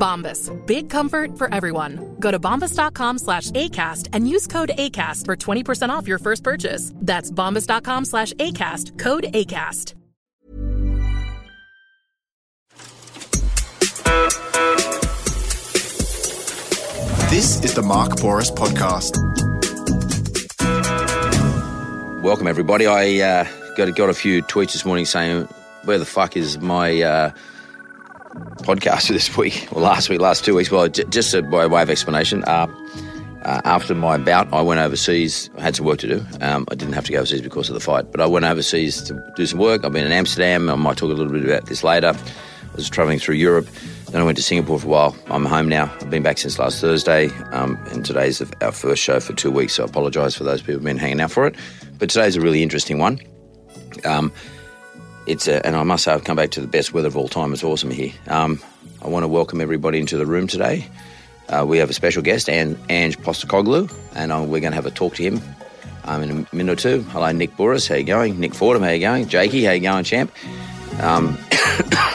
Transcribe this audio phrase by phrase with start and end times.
[0.00, 0.50] Bombas.
[0.66, 2.16] Big comfort for everyone.
[2.18, 6.92] Go to bombas.com slash ACAST and use code ACAST for 20% off your first purchase.
[6.96, 8.98] That's bombas.com slash ACAST.
[8.98, 9.94] Code ACAST.
[17.30, 19.14] This is the Mark Bouris Podcast.
[22.24, 22.88] Welcome, everybody.
[22.88, 25.44] I uh, got, got a few tweets this morning saying,
[25.84, 27.30] Where the fuck is my uh,
[28.34, 29.68] podcast this week?
[29.72, 30.70] Well, last week, last two weeks.
[30.70, 32.66] Well, j- just uh, by way of explanation, uh,
[33.44, 35.50] uh, after my bout, I went overseas.
[35.56, 36.24] I had some work to do.
[36.40, 39.02] Um, I didn't have to go overseas because of the fight, but I went overseas
[39.04, 39.84] to do some work.
[39.84, 40.68] I've been in Amsterdam.
[40.68, 42.14] I might talk a little bit about this later.
[42.14, 43.66] I was traveling through Europe.
[44.10, 45.16] Then I went to Singapore for a while.
[45.26, 45.92] I'm home now.
[46.00, 49.74] I've been back since last Thursday, um, and today's our first show for two weeks.
[49.74, 51.54] So I apologise for those people who've been hanging out for it.
[51.98, 53.20] But today's a really interesting one.
[54.04, 54.32] Um,
[55.26, 57.28] it's a, and I must say I've come back to the best weather of all
[57.28, 57.52] time.
[57.52, 58.12] It's awesome here.
[58.28, 58.60] Um,
[59.02, 60.86] I want to welcome everybody into the room today.
[61.48, 64.86] Uh, we have a special guest, An- Ange Postecoglou, and uh, we're going to have
[64.86, 65.40] a talk to him
[66.04, 67.02] um, in a minute or two.
[67.10, 67.88] Hello, Nick Bouris.
[67.88, 68.38] How you going?
[68.38, 68.82] Nick Fordham.
[68.82, 69.26] How you going?
[69.28, 69.64] Jakey.
[69.64, 70.32] How you going, champ?
[71.00, 71.36] Um,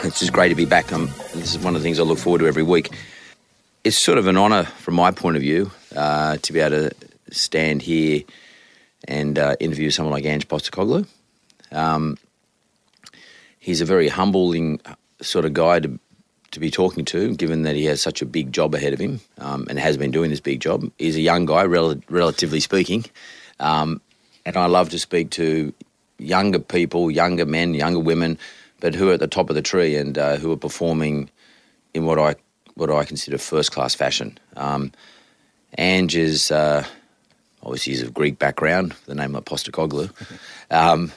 [0.04, 0.92] it's just great to be back.
[0.94, 2.92] Um, this is one of the things I look forward to every week.
[3.84, 6.96] It's sort of an honour from my point of view uh, to be able to
[7.32, 8.24] stand here
[9.08, 11.08] and uh, interview someone like Ange Postecoglou.
[11.72, 12.18] Um,
[13.66, 14.80] he's a very humbling
[15.22, 16.00] sort of guy to
[16.52, 19.20] to be talking to, given that he has such a big job ahead of him
[19.40, 20.90] um, and has been doing this big job.
[21.00, 23.04] He's a young guy, rel- relatively speaking,
[23.60, 24.00] um,
[24.46, 25.74] and I love to speak to
[26.20, 28.38] younger people, younger men, younger women,
[28.80, 31.30] but who are at the top of the tree and uh, who are performing
[31.94, 32.36] in what I
[32.76, 34.38] what I consider first class fashion.
[34.56, 34.92] Um,
[35.78, 36.86] Ange is uh,
[37.64, 40.12] obviously he's of Greek background, the name of Postecoglou.
[40.70, 41.12] Um,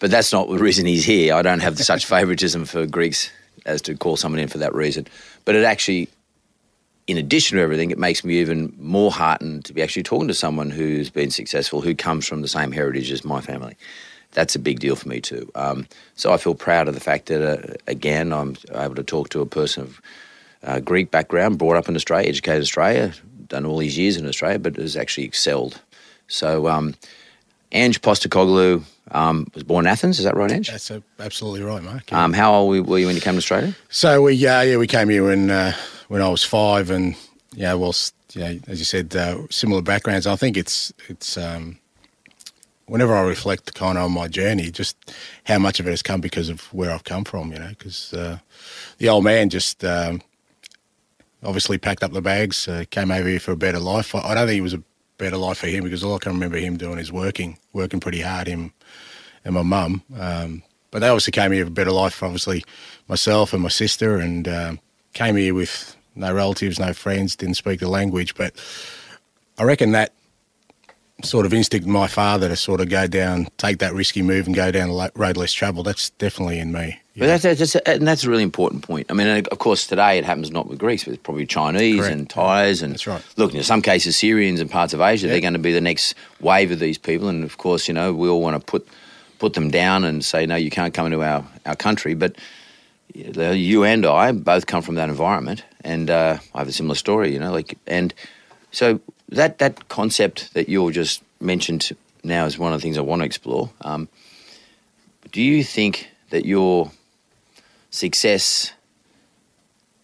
[0.00, 1.34] but that's not the reason he's here.
[1.34, 3.30] I don't have such favoritism for Greeks
[3.66, 5.06] as to call someone in for that reason.
[5.44, 6.08] But it actually,
[7.06, 10.34] in addition to everything, it makes me even more heartened to be actually talking to
[10.34, 13.76] someone who's been successful, who comes from the same heritage as my family.
[14.32, 15.50] That's a big deal for me too.
[15.54, 19.28] Um, so I feel proud of the fact that, uh, again, I'm able to talk
[19.30, 20.00] to a person of
[20.64, 23.12] uh, Greek background, brought up in Australia, educated in Australia,
[23.46, 25.80] done all these years in Australia, but has actually excelled.
[26.26, 26.94] So, um,
[27.70, 30.18] Ange Postecoglou um, was born in Athens.
[30.18, 30.68] Is that right, Ange?
[30.70, 32.10] That's absolutely right, Mark.
[32.10, 32.22] yeah.
[32.22, 33.74] Um, how old were- were you when you came to Australia?
[33.88, 35.72] so we, uh, yeah, we came here when uh,
[36.08, 37.14] when I was five, and
[37.54, 37.94] yeah, well,
[38.34, 40.26] yeah, as you said, uh, similar backgrounds.
[40.26, 41.78] I think it's it's um,
[42.86, 44.96] whenever I reflect kind of on my journey, just
[45.44, 47.52] how much of it has come because of where I've come from.
[47.52, 48.38] You know, because uh,
[48.98, 50.20] the old man just um,
[51.42, 54.14] obviously packed up the bags, uh, came over here for a better life.
[54.14, 54.82] I, I don't think it was a
[55.18, 58.20] better life for him because all I can remember him doing is working, working pretty
[58.20, 58.48] hard.
[58.48, 58.72] Him
[59.44, 60.02] and my mum.
[60.18, 62.22] Um, but they obviously came here for a better life.
[62.22, 62.64] Obviously,
[63.08, 64.80] myself and my sister, and um,
[65.12, 68.34] came here with no relatives, no friends, didn't speak the language.
[68.34, 68.54] But
[69.58, 70.12] I reckon that
[71.22, 74.46] sort of instinct in my father to sort of go down, take that risky move,
[74.46, 75.86] and go down the road less travelled.
[75.86, 77.00] That's definitely in me.
[77.16, 79.06] But that's, that's, and that's a really important point.
[79.08, 82.12] I mean, of course, today it happens not with Greeks, but it's probably Chinese Correct.
[82.12, 82.82] and Thais.
[82.82, 83.22] And That's right.
[83.36, 86.14] Look, in some cases, Syrians and parts of Asia, they're going to be the next
[86.40, 87.28] wave of these people.
[87.28, 88.88] And of course, you know, we all want to put
[89.38, 92.14] put them down and say, no, you can't come into our, our country.
[92.14, 92.36] But
[93.14, 97.32] you and I both come from that environment, and uh, I have a similar story,
[97.32, 98.12] you know, like, and
[98.72, 101.92] so that that concept that you just mentioned
[102.24, 103.70] now is one of the things I want to explore.
[103.82, 104.08] Um,
[105.30, 106.90] do you think that your
[107.90, 108.72] success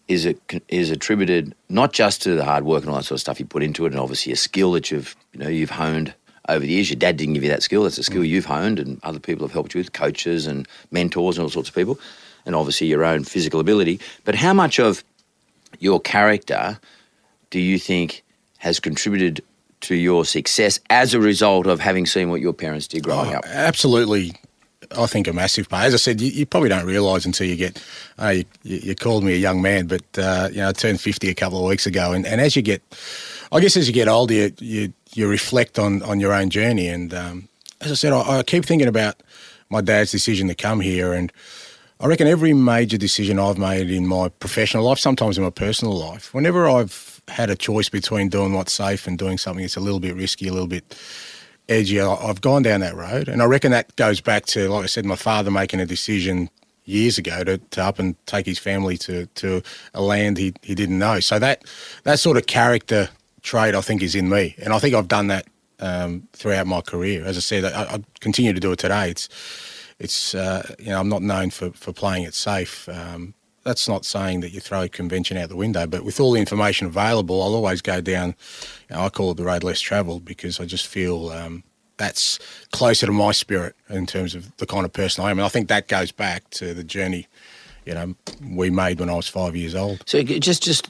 [0.07, 0.35] is a,
[0.67, 3.45] is attributed not just to the hard work and all that sort of stuff you
[3.45, 6.13] put into it, and obviously a skill that you've you know you've honed
[6.49, 6.89] over the years.
[6.89, 9.45] Your dad didn't give you that skill; that's a skill you've honed, and other people
[9.45, 11.99] have helped you with, coaches and mentors and all sorts of people,
[12.45, 13.99] and obviously your own physical ability.
[14.23, 15.03] But how much of
[15.79, 16.79] your character
[17.49, 18.23] do you think
[18.57, 19.41] has contributed
[19.81, 23.37] to your success as a result of having seen what your parents did growing Oh,
[23.37, 23.45] up?
[23.47, 24.33] Absolutely,
[24.95, 25.85] I think a massive part.
[25.85, 27.83] As I said, you, you probably don't realise until you get.
[28.19, 28.45] Uh, you,
[28.77, 31.59] you, called me a young man, but uh, you know, I turned fifty a couple
[31.59, 32.81] of weeks ago, and, and as you get,
[33.51, 36.87] I guess as you get older, you you, you reflect on on your own journey,
[36.87, 37.49] and um,
[37.79, 39.21] as I said, I, I keep thinking about
[39.69, 41.31] my dad's decision to come here, and
[41.99, 45.93] I reckon every major decision I've made in my professional life, sometimes in my personal
[45.93, 49.81] life, whenever I've had a choice between doing what's safe and doing something that's a
[49.81, 50.97] little bit risky, a little bit
[51.69, 53.27] edgy, I've gone down that road.
[53.27, 56.49] And I reckon that goes back to, like I said, my father making a decision
[56.85, 59.61] years ago to, to up and take his family to, to
[59.93, 61.19] a land he, he didn't know.
[61.19, 61.63] So that
[62.03, 63.09] that sort of character
[63.41, 64.55] trait, I think, is in me.
[64.61, 65.47] And I think I've done that
[65.79, 67.25] um, throughout my career.
[67.25, 69.09] As I said, I, I, continue to do it today.
[69.09, 69.27] It's,
[69.99, 72.87] it's uh, you know, I'm not known for, for playing it safe.
[72.89, 73.33] Um,
[73.63, 76.87] that's not saying that you throw convention out the window, but with all the information
[76.87, 78.35] available, I'll always go down.
[78.89, 81.63] You know, I call it the road less travelled because I just feel um,
[81.97, 82.39] that's
[82.71, 85.49] closer to my spirit in terms of the kind of person I am, and I
[85.49, 87.27] think that goes back to the journey.
[87.85, 88.15] You know,
[88.47, 90.03] we made when I was five years old.
[90.05, 90.87] So just just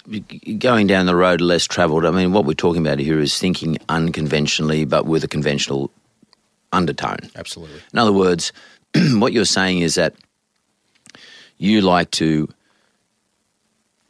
[0.60, 2.06] going down the road less travelled.
[2.06, 5.90] I mean, what we're talking about here is thinking unconventionally, but with a conventional
[6.74, 7.20] undertone.
[7.36, 7.82] Absolutely.
[7.94, 8.52] In other words,
[9.14, 10.16] what you're saying is that
[11.58, 12.50] you like to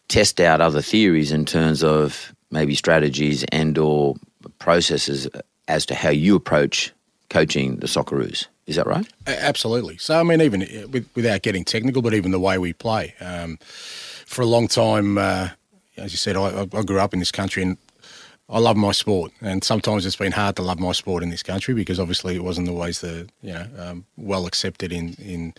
[0.08, 4.16] test out other theories in terms of maybe strategies and or
[4.60, 5.28] processes
[5.68, 6.92] as to how you approach
[7.30, 8.48] coaching the Socceroos.
[8.68, 9.08] Is that right?
[9.28, 9.98] Absolutely.
[9.98, 13.16] So, I mean, even uh, without getting technical, but even the way we play.
[13.20, 13.58] Um,
[14.26, 15.50] for a long time, uh,
[15.98, 17.78] as you said, I, I, grew up in this country and
[18.50, 19.32] I love my sport.
[19.42, 22.44] And sometimes it's been hard to love my sport in this country because obviously it
[22.44, 25.54] wasn't always the, you know, um, well accepted in, in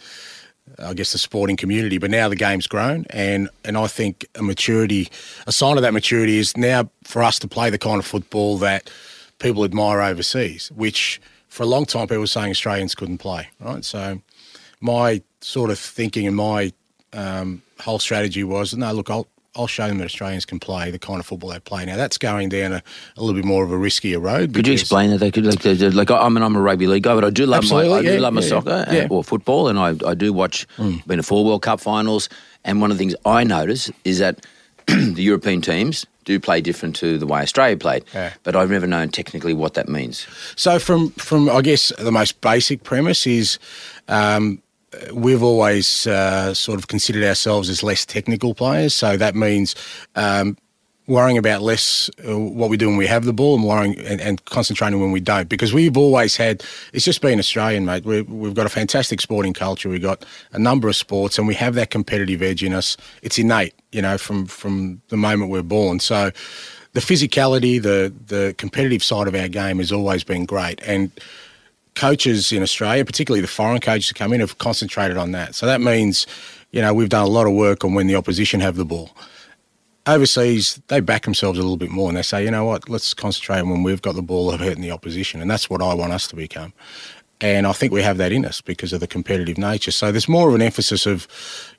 [0.79, 1.99] I guess the sporting community.
[1.99, 5.09] But now the game's grown, and and I think a maturity,
[5.47, 8.59] a sign of that maturity is now for us to play the kind of football
[8.59, 8.91] that
[9.39, 11.21] people admire overseas, which
[11.53, 13.47] for a long time people were saying Australians couldn't play.
[13.61, 14.23] Right, so
[14.81, 16.73] my sort of thinking and my
[17.13, 20.99] um, whole strategy was no, look, I'll I'll show them that Australians can play the
[20.99, 21.85] kind of football they play.
[21.85, 22.83] Now that's going down a,
[23.19, 24.55] a little bit more of a riskier road.
[24.55, 25.19] Could you explain that?
[25.19, 25.63] They could like,
[25.95, 28.19] like I mean, I'm a rugby league guy, but I do love my I do
[28.19, 29.09] love my yeah, soccer yeah.
[29.11, 30.67] or football, and I, I do watch.
[30.79, 31.07] Mm.
[31.07, 32.31] Been to four World Cup finals,
[32.65, 34.47] and one of the things I notice is that
[34.87, 38.05] the European teams do play different to the way Australia played.
[38.15, 38.33] Yeah.
[38.43, 40.27] But I've never known technically what that means.
[40.57, 43.59] So from from I guess the most basic premise is.
[44.09, 44.63] Um,
[45.13, 48.95] we've always uh, sort of considered ourselves as less technical players.
[48.95, 49.75] So that means
[50.17, 50.59] um,
[51.07, 54.21] worrying about less uh, what we do when we have the ball and worrying and,
[54.21, 55.49] and, concentrating when we don't.
[55.49, 56.63] Because we've always had,
[56.93, 58.05] it's just been Australian, mate.
[58.05, 59.89] we have got a fantastic sporting culture.
[59.89, 62.97] We've got a number of sports and we have that competitive edge in us.
[63.23, 65.99] It's innate, you know, from, from the moment we're born.
[65.99, 66.31] So
[66.93, 70.81] the physicality, the, the competitive side of our game has always been great.
[70.87, 71.11] And
[71.95, 75.55] coaches in Australia, particularly the foreign coaches that come in, have concentrated on that.
[75.55, 76.27] So that means,
[76.71, 79.11] you know, we've done a lot of work on when the opposition have the ball.
[80.07, 83.15] Overseas, they back themselves a little bit more and they say, you know what, let's
[83.15, 85.41] concentrate on when we've got the ball of hurting the opposition.
[85.41, 86.73] And that's what I want us to become.
[87.41, 89.91] And I think we have that in us because of the competitive nature.
[89.91, 91.27] So there's more of an emphasis of,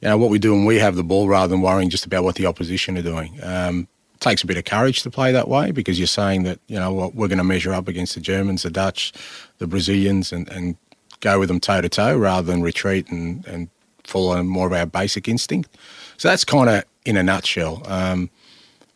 [0.02, 2.24] you know, what we do when we have the ball rather than worrying just about
[2.24, 3.40] what the opposition are doing.
[3.42, 3.88] Um,
[4.20, 6.94] takes a bit of courage to play that way because you're saying that you know
[6.94, 9.12] what, we're going to measure up against the Germans, the Dutch,
[9.58, 10.78] the Brazilians, and, and
[11.20, 13.70] go with them toe to toe rather than retreat and, and
[14.04, 15.78] follow more of our basic instinct.
[16.18, 17.84] So that's kind of in a nutshell.
[17.86, 18.30] Um,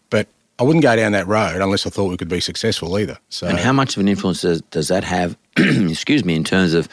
[0.10, 0.28] but
[0.60, 3.18] I wouldn't go down that road unless I thought we could be successful either.
[3.30, 5.38] So, and how much of an influence does, does that have?
[5.58, 6.88] excuse me, in terms of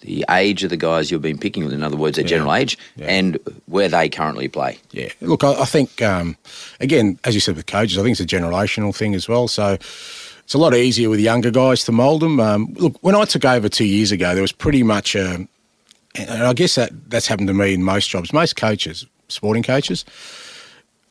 [0.00, 2.30] the age of the guys you've been picking, in other words, their yeah.
[2.30, 3.06] general age, yeah.
[3.06, 4.78] and where they currently play.
[4.90, 6.36] Yeah, look, I, I think um,
[6.80, 9.48] again, as you said with coaches, I think it's a generational thing as well.
[9.48, 9.78] So
[10.44, 12.40] it's a lot easier with younger guys to mould them.
[12.40, 15.46] Um, look, when I took over two years ago, there was pretty much a,
[16.14, 18.32] and I guess that that's happened to me in most jobs.
[18.32, 20.04] Most coaches, sporting coaches,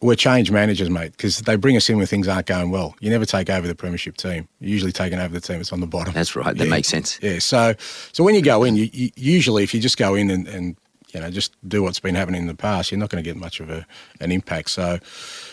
[0.02, 2.96] we're change managers, mate, because they bring us in when things aren't going well.
[3.00, 4.48] You never take over the premiership team.
[4.60, 6.14] You're usually taking over the team that's on the bottom.
[6.14, 6.58] That's right.
[6.58, 6.70] That yeah.
[6.72, 7.20] makes sense.
[7.22, 7.38] Yeah.
[7.40, 7.76] So,
[8.12, 10.76] so when you go in, you, you, usually if you just go in and, and
[11.14, 13.38] you know just do what's been happening in the past, you're not going to get
[13.38, 13.86] much of a,
[14.20, 14.72] an impact.
[14.72, 14.98] So,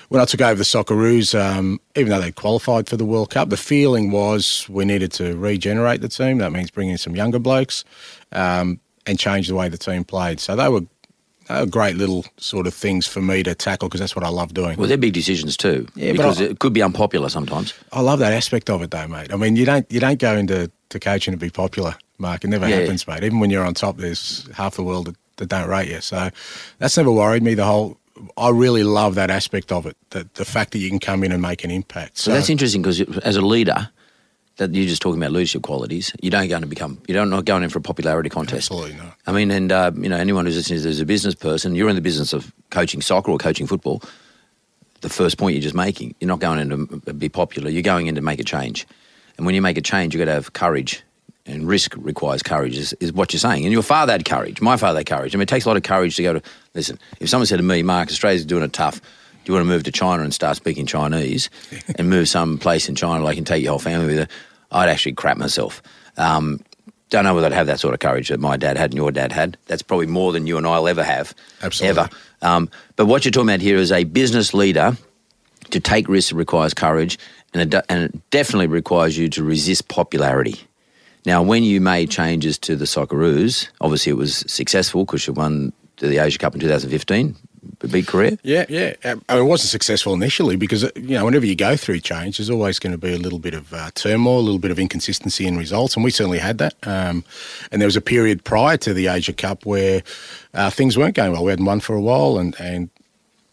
[0.09, 3.51] when I took over the Socceroos, um, even though they qualified for the World Cup,
[3.51, 6.39] the feeling was we needed to regenerate the team.
[6.39, 7.85] That means bringing in some younger blokes
[8.33, 10.41] um, and change the way the team played.
[10.41, 10.83] So they were
[11.49, 14.55] uh, great little sort of things for me to tackle because that's what I love
[14.55, 14.79] doing.
[14.79, 15.87] Well, they're big decisions too.
[15.95, 17.75] Yeah, because I, it could be unpopular sometimes.
[17.93, 19.33] I love that aspect of it, though, mate.
[19.33, 22.45] I mean, you don't you don't go into to coaching to be popular, Mark.
[22.45, 22.77] It never yeah.
[22.77, 23.25] happens, mate.
[23.25, 26.01] Even when you're on top, there's half the world that, that don't rate you.
[26.01, 26.31] So
[26.79, 27.55] that's never worried me.
[27.55, 27.99] The whole
[28.37, 29.97] I really love that aspect of it.
[30.11, 32.19] That the fact that you can come in and make an impact.
[32.19, 33.91] So, so that's interesting because as a leader,
[34.59, 36.13] that you're just talking about leadership qualities.
[36.21, 37.01] You don't go to become.
[37.09, 38.71] You don't not going in for a popularity contest.
[38.71, 39.17] Absolutely not.
[39.27, 41.97] I mean, and uh, you know, anyone who's listening as a business person, you're in
[41.97, 44.03] the business of coaching soccer or coaching football.
[45.01, 47.71] The first point you're just making, you're not going in to be popular.
[47.71, 48.87] You're going in to make a change,
[49.37, 51.03] and when you make a change, you've got to have courage.
[51.47, 53.65] And risk requires courage, is, is what you're saying.
[53.65, 54.61] And your father had courage.
[54.61, 55.35] My father had courage.
[55.35, 56.43] I mean, it takes a lot of courage to go to.
[56.75, 59.07] Listen, if someone said to me, Mark, Australia's doing it tough, do
[59.47, 61.49] you want to move to China and start speaking Chinese
[61.97, 64.27] and move some place in China like can take your whole family with you?
[64.71, 65.83] I'd actually crap myself.
[66.17, 66.61] Um,
[67.11, 69.11] don't know whether I'd have that sort of courage that my dad had and your
[69.11, 69.57] dad had.
[69.67, 71.35] That's probably more than you and I'll ever have.
[71.63, 72.01] Absolutely.
[72.01, 72.11] Ever.
[72.43, 74.97] Um, but what you're talking about here is a business leader
[75.71, 77.19] to take risks requires courage
[77.55, 80.61] and it, and it definitely requires you to resist popularity.
[81.25, 85.73] Now, when you made changes to the Socceroos, obviously it was successful because you won
[85.97, 87.48] the Asia Cup in 2015, a
[87.87, 88.39] big career.
[88.43, 88.95] Yeah, yeah.
[89.05, 92.01] Um, I mean, it wasn't successful initially because uh, you know whenever you go through
[92.01, 94.71] change, there's always going to be a little bit of uh, turmoil, a little bit
[94.71, 96.75] of inconsistency in results, and we certainly had that.
[96.83, 97.25] Um,
[97.71, 100.03] and there was a period prior to the Asia Cup where
[100.55, 101.45] uh, things weren't going well.
[101.45, 102.91] We hadn't won for a while, and and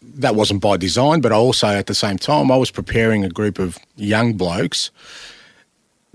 [0.02, 1.20] that wasn't by design.
[1.20, 4.90] But also at the same time, I was preparing a group of young blokes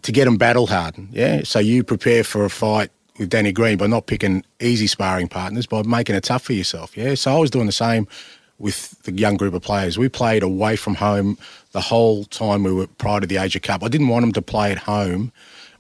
[0.04, 1.10] to get them battle hardened.
[1.12, 5.28] Yeah, so you prepare for a fight with Danny Green by not picking easy sparring
[5.28, 6.98] partners, by making it tough for yourself.
[6.98, 8.08] Yeah, so I was doing the same
[8.58, 9.98] with the young group of players.
[9.98, 11.38] We played away from home
[11.72, 13.84] the whole time we were prior to the Asia Cup.
[13.84, 15.32] I didn't want them to play at home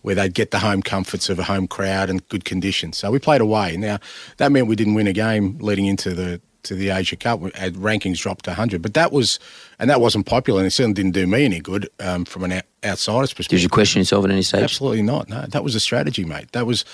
[0.03, 2.99] where they'd get the home comforts of a home crowd and good conditions.
[2.99, 3.75] So we played away.
[3.75, 3.97] Now
[4.37, 7.39] that meant we didn't win a game leading into the to the Asia Cup.
[7.39, 9.39] We had rankings dropped to 100, but that was
[9.79, 12.61] and that wasn't popular, and it certainly didn't do me any good um, from an
[12.83, 13.57] outsider's perspective.
[13.57, 14.61] Did you question yourself at any stage?
[14.61, 15.27] Absolutely not.
[15.27, 16.51] No, that was a strategy, mate.
[16.51, 16.85] That was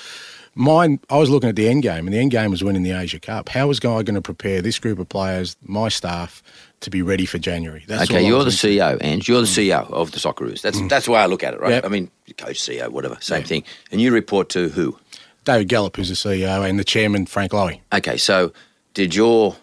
[0.57, 0.99] mine.
[1.09, 3.19] I was looking at the end game, and the end game was winning the Asia
[3.19, 3.49] Cup.
[3.49, 6.43] How was I going to prepare this group of players, my staff,
[6.81, 7.83] to be ready for January?
[7.87, 8.45] That's Okay, you're the mm.
[8.45, 8.55] was.
[8.55, 10.61] CEO, and you're the CEO of the Socceroos.
[10.61, 10.89] That's mm.
[10.89, 11.71] that's the way I look at it, right?
[11.71, 11.85] Yep.
[11.85, 13.63] I mean, coach, CEO, whatever, same thing.
[13.91, 14.97] And you report to who?
[15.45, 17.79] David Gallop, who's the CEO, and the chairman, Frank Lowy.
[17.93, 18.51] Okay, so
[18.93, 19.55] did your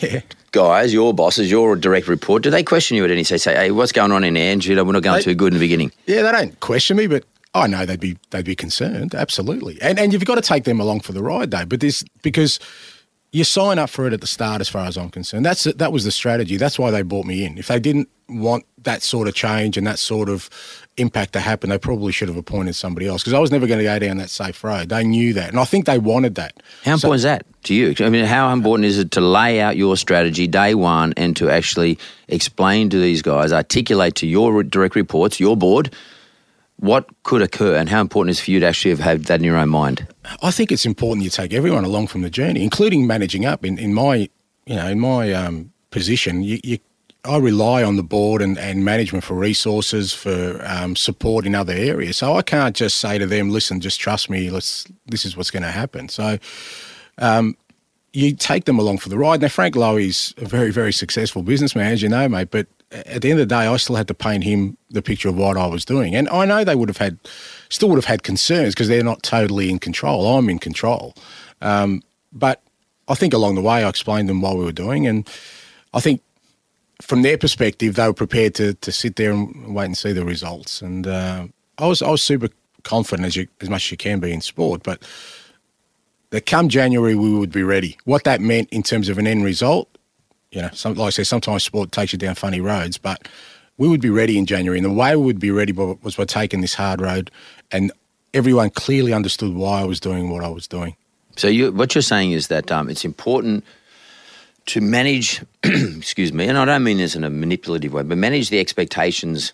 [0.00, 0.20] Yeah.
[0.52, 3.40] guys, your bosses, your direct report, do they question you at any stage?
[3.40, 4.36] Say, hey, what's going on in?
[4.36, 5.92] And you know, we're not going They- too good in the beginning.
[6.06, 9.80] Yeah, they don't question me, but I know they'd be they'd be concerned, absolutely.
[9.82, 11.66] And and you've got to take them along for the ride, though.
[11.66, 12.58] But this because
[13.30, 15.44] you sign up for it at the start, as far as I'm concerned.
[15.44, 16.56] That's that was the strategy.
[16.56, 17.58] That's why they brought me in.
[17.58, 20.48] If they didn't want that sort of change and that sort of
[20.96, 23.78] impact to happen, they probably should have appointed somebody else because I was never going
[23.78, 24.88] to go down that safe road.
[24.88, 26.54] They knew that, and I think they wanted that.
[26.84, 27.94] How So- important is that to you?
[28.00, 31.48] I mean, how important is it to lay out your strategy day one and to
[31.50, 35.94] actually explain to these guys, articulate to your direct reports, your board,
[36.82, 39.44] what could occur and how important is for you to actually have had that in
[39.44, 40.04] your own mind?
[40.42, 43.64] I think it's important you take everyone along from the journey, including managing up.
[43.64, 44.28] In, in my,
[44.66, 46.78] you know, in my um, position, you, you,
[47.24, 51.72] I rely on the board and, and management for resources, for um, support in other
[51.72, 52.16] areas.
[52.16, 54.50] So I can't just say to them, "Listen, just trust me.
[54.50, 54.84] Let's.
[55.06, 56.38] This is what's going to happen." So.
[57.18, 57.56] Um,
[58.14, 59.40] you take them along for the ride.
[59.40, 62.50] Now, Frank Lowy's a very, very successful businessman, as you know, mate.
[62.50, 65.28] But at the end of the day, I still had to paint him the picture
[65.28, 66.14] of what I was doing.
[66.14, 67.18] And I know they would have had,
[67.68, 70.36] still would have had concerns because they're not totally in control.
[70.36, 71.14] I'm in control.
[71.60, 72.62] Um, but
[73.08, 75.06] I think along the way, I explained them what we were doing.
[75.06, 75.28] And
[75.94, 76.22] I think
[77.00, 80.24] from their perspective, they were prepared to, to sit there and wait and see the
[80.24, 80.80] results.
[80.82, 81.46] And uh,
[81.78, 82.48] I was I was super
[82.84, 85.02] confident as you as much as you can be in sport, but
[86.30, 87.98] that come January we would be ready.
[88.04, 89.88] What that meant in terms of an end result,
[90.52, 93.26] you know, some, like I said, sometimes sport takes you down funny roads, but
[93.78, 94.78] we would be ready in January.
[94.78, 97.30] And the way we would be ready was by taking this hard road,
[97.70, 97.90] and
[98.34, 100.94] everyone clearly understood why I was doing what I was doing.
[101.36, 103.64] So you, what you're saying is that um, it's important
[104.66, 108.50] to manage, excuse me, and I don't mean this in a manipulative way, but manage
[108.50, 109.52] the expectations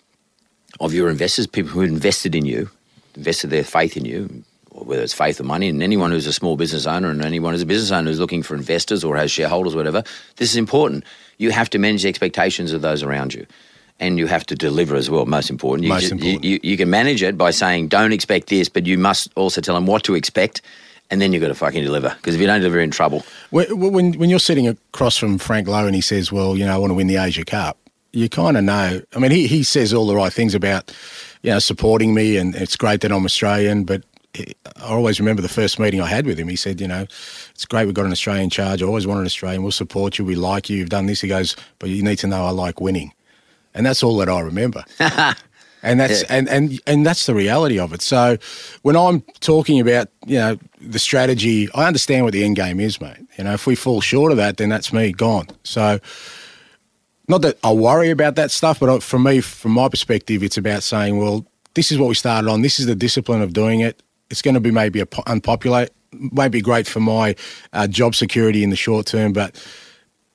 [0.81, 2.69] of your investors, people who invested in you,
[3.15, 4.45] invested their faith in you,
[4.85, 7.63] whether it's faith or money, and anyone who's a small business owner and anyone who's
[7.63, 10.03] a business owner who's looking for investors or has shareholders, whatever,
[10.37, 11.05] this is important.
[11.39, 13.47] You have to manage the expectations of those around you.
[14.01, 15.83] And you have to deliver as well, most important.
[15.85, 16.45] You, Most important.
[16.45, 19.75] You, you, can manage it by saying, don't expect this, but you must also tell
[19.75, 20.63] them what to expect,
[21.11, 22.11] and then you've got to fucking deliver.
[22.11, 23.25] Because if you don't deliver, you're in trouble.
[23.51, 26.75] When, when, when you're sitting across from Frank Lowy and he says, well, you know,
[26.75, 27.77] I want to win the Asia Cup,
[28.13, 29.03] you kind of know.
[29.15, 30.95] I mean, he, he says all the right things about,
[31.43, 34.03] you know, supporting me and it's great that I'm Australian, but
[34.77, 36.49] I always remember the first meeting I had with him.
[36.49, 37.03] He said, you know,
[37.51, 38.83] it's great we've got an Australian charge.
[38.83, 39.63] I always wanted an Australian.
[39.63, 40.25] We'll support you.
[40.25, 40.77] We like you.
[40.77, 41.21] You've done this.
[41.21, 43.13] He goes, but you need to know I like winning.
[43.75, 44.85] And that's all that I remember.
[45.83, 48.03] and that's and, and and that's the reality of it.
[48.03, 48.39] So
[48.83, 53.01] when I'm talking about, you know, the strategy, I understand what the end game is,
[53.01, 53.19] mate.
[53.37, 55.47] You know, if we fall short of that, then that's me gone.
[55.63, 56.01] So
[57.29, 60.83] not that I worry about that stuff, but for me, from my perspective, it's about
[60.83, 62.63] saying, well, this is what we started on.
[62.63, 64.03] This is the discipline of doing it.
[64.31, 65.89] It's going to be maybe unpopular,
[66.33, 67.35] won't be great for my
[67.73, 69.33] uh, job security in the short term.
[69.33, 69.63] But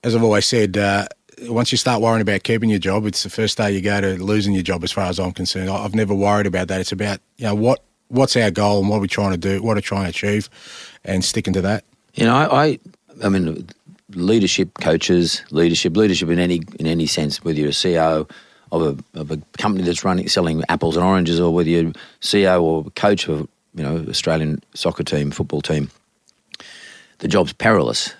[0.03, 1.07] as I've always said, uh,
[1.43, 4.15] once you start worrying about keeping your job, it's the first day you go to
[4.23, 4.83] losing your job.
[4.83, 6.81] As far as I'm concerned, I've never worried about that.
[6.81, 9.61] It's about you know what what's our goal and what we're we trying to do,
[9.61, 10.49] what we're we trying to achieve,
[11.03, 11.83] and sticking to that.
[12.13, 12.79] You know, I, I,
[13.23, 13.67] I mean,
[14.09, 18.29] leadership coaches, leadership, leadership in any in any sense, whether you're a CEO
[18.71, 22.61] of a, of a company that's running selling apples and oranges, or whether you're CEO
[22.61, 25.89] or coach of you know Australian soccer team, football team,
[27.19, 28.13] the job's perilous.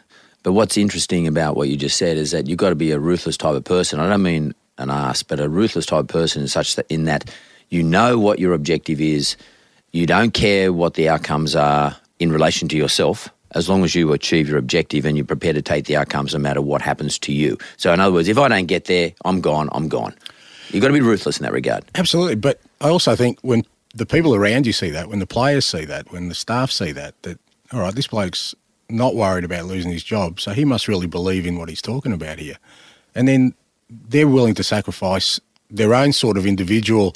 [0.43, 2.99] But what's interesting about what you just said is that you've got to be a
[2.99, 3.99] ruthless type of person.
[3.99, 7.05] I don't mean an ass, but a ruthless type of person in such that in
[7.05, 7.33] that
[7.69, 9.37] you know what your objective is,
[9.91, 14.11] you don't care what the outcomes are in relation to yourself, as long as you
[14.13, 17.31] achieve your objective and you're prepared to take the outcomes no matter what happens to
[17.31, 17.57] you.
[17.77, 20.13] So, in other words, if I don't get there, I'm gone, I'm gone.
[20.69, 21.83] You've got to be ruthless in that regard.
[21.95, 25.65] Absolutely, but I also think when the people around you see that, when the players
[25.65, 27.39] see that, when the staff see that, that
[27.71, 28.55] all right, this bloke's
[28.89, 32.13] not worried about losing his job, so he must really believe in what he's talking
[32.13, 32.57] about here,
[33.15, 33.53] and then
[33.89, 37.15] they're willing to sacrifice their own sort of individual,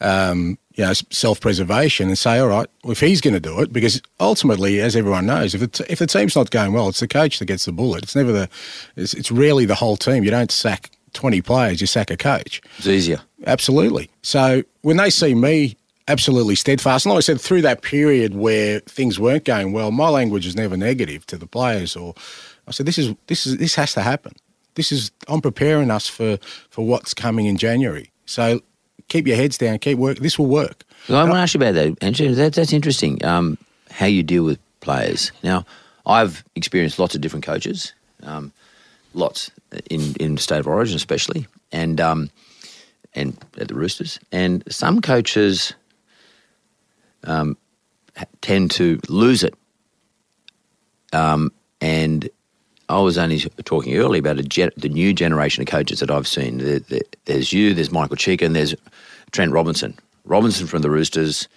[0.00, 3.72] um, you know, self-preservation and say, all right, well, if he's going to do it,
[3.72, 7.08] because ultimately, as everyone knows, if it, if the team's not going well, it's the
[7.08, 8.04] coach that gets the bullet.
[8.04, 8.48] It's never the,
[8.94, 10.22] it's, it's rarely the whole team.
[10.22, 12.60] You don't sack 20 players, you sack a coach.
[12.78, 13.20] It's easier.
[13.46, 14.10] Absolutely.
[14.22, 15.76] So when they see me
[16.08, 20.08] absolutely steadfast, and like I said, through that period where things weren't going well, my
[20.08, 21.96] language is never negative to the players.
[21.96, 22.14] Or
[22.66, 24.32] I said, this is this is this has to happen.
[24.74, 26.38] This is I'm preparing us for
[26.70, 28.10] for what's coming in January.
[28.26, 28.60] So
[29.08, 30.18] keep your heads down, keep work.
[30.18, 30.84] This will work.
[31.08, 32.34] Well, I want to ask you about that, Andrew.
[32.34, 33.24] That, that's interesting.
[33.24, 33.58] Um,
[33.90, 35.32] how you deal with players.
[35.42, 35.64] Now,
[36.04, 38.52] I've experienced lots of different coaches, um,
[39.14, 39.50] lots
[39.90, 42.30] in in the state of origin, especially, and um,
[43.14, 44.18] and at the Roosters.
[44.32, 45.74] And some coaches
[47.24, 47.56] um,
[48.40, 49.54] tend to lose it.
[51.12, 52.28] Um, and
[52.88, 56.58] I was only talking earlier about the new generation of coaches that I've seen.
[56.58, 58.74] There, there, there's you, there's Michael Cheika, and there's
[59.32, 59.98] Trent Robinson.
[60.24, 61.48] Robinson from the Roosters,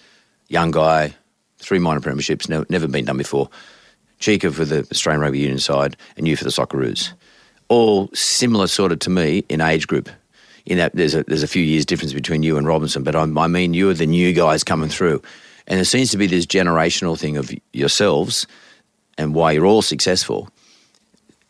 [0.47, 1.13] young guy,
[1.60, 3.49] three minor premierships, never been done before.
[4.19, 7.13] Cheika for the Australian Rugby Union side, and you for the Socceroos.
[7.67, 10.10] All similar sort of to me in age group.
[10.65, 13.38] In that there's a there's a few years difference between you and Robinson, but I'm,
[13.38, 15.21] I mean you are the new guys coming through,
[15.69, 18.45] and there seems to be this generational thing of yourselves,
[19.17, 20.49] and why you're all successful.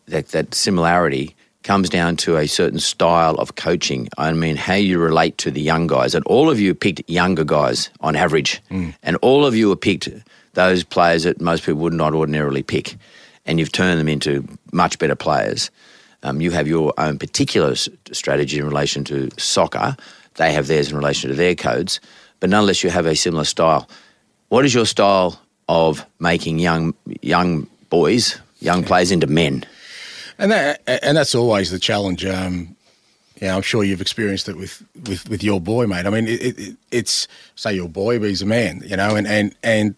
[0.08, 4.08] That that similarity comes down to a certain style of coaching.
[4.18, 6.16] I mean, how you relate to the young guys.
[6.16, 8.62] And all of you picked younger guys on average,
[9.04, 10.10] and all of you have picked
[10.54, 12.98] those players that most people would not ordinarily pick,
[13.46, 15.70] and you've turned them into much better players.
[16.24, 19.96] Um, you have your own particular s- strategy in relation to soccer.
[20.36, 22.00] They have theirs in relation to their codes,
[22.40, 23.88] but nonetheless, you have a similar style.
[24.50, 29.66] What is your style of making young young boys, young players into men?
[30.38, 32.26] And that and that's always the challenge.
[32.26, 32.76] Um,
[33.42, 36.06] yeah, I'm sure you've experienced it with, with, with your boy, mate.
[36.06, 39.28] I mean, it, it, it's say your boy, but he's a man, you know, and
[39.28, 39.96] and and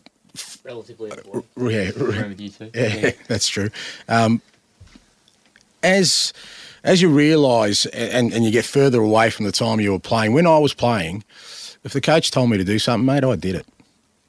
[0.64, 2.70] relatively yeah, Agreeing with you too.
[2.74, 3.70] yeah, that's true.
[4.08, 4.42] Um,
[5.84, 6.34] as
[6.84, 10.34] as you realise and, and you get further away from the time you were playing,
[10.34, 11.24] when I was playing,
[11.84, 13.66] if the coach told me to do something, mate, I did it.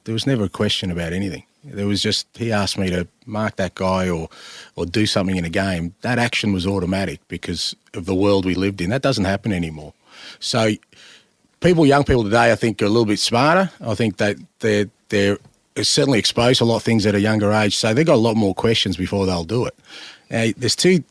[0.05, 1.45] There was never a question about anything.
[1.65, 4.29] There was just he asked me to mark that guy or
[4.75, 5.95] or do something in a game.
[6.01, 8.91] That action was automatic because of the world we lived in.
[8.91, 9.93] That doesn't happen anymore.
[10.41, 10.73] So
[11.61, 13.71] people, young people today, I think are a little bit smarter.
[13.81, 15.39] I think that they're they're
[15.81, 18.27] certainly exposed to a lot of things at a younger age, so they've got a
[18.29, 19.75] lot more questions before they'll do it.
[20.31, 21.05] Now, there's two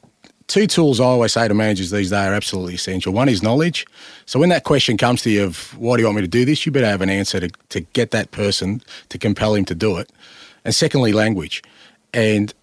[0.51, 3.13] two tools I always say to managers these days are absolutely essential.
[3.13, 3.85] One is knowledge.
[4.25, 6.43] So when that question comes to you of why do you want me to do
[6.43, 9.75] this, you better have an answer to, to get that person to compel him to
[9.75, 10.11] do it.
[10.65, 11.63] And secondly, language.
[12.13, 12.53] And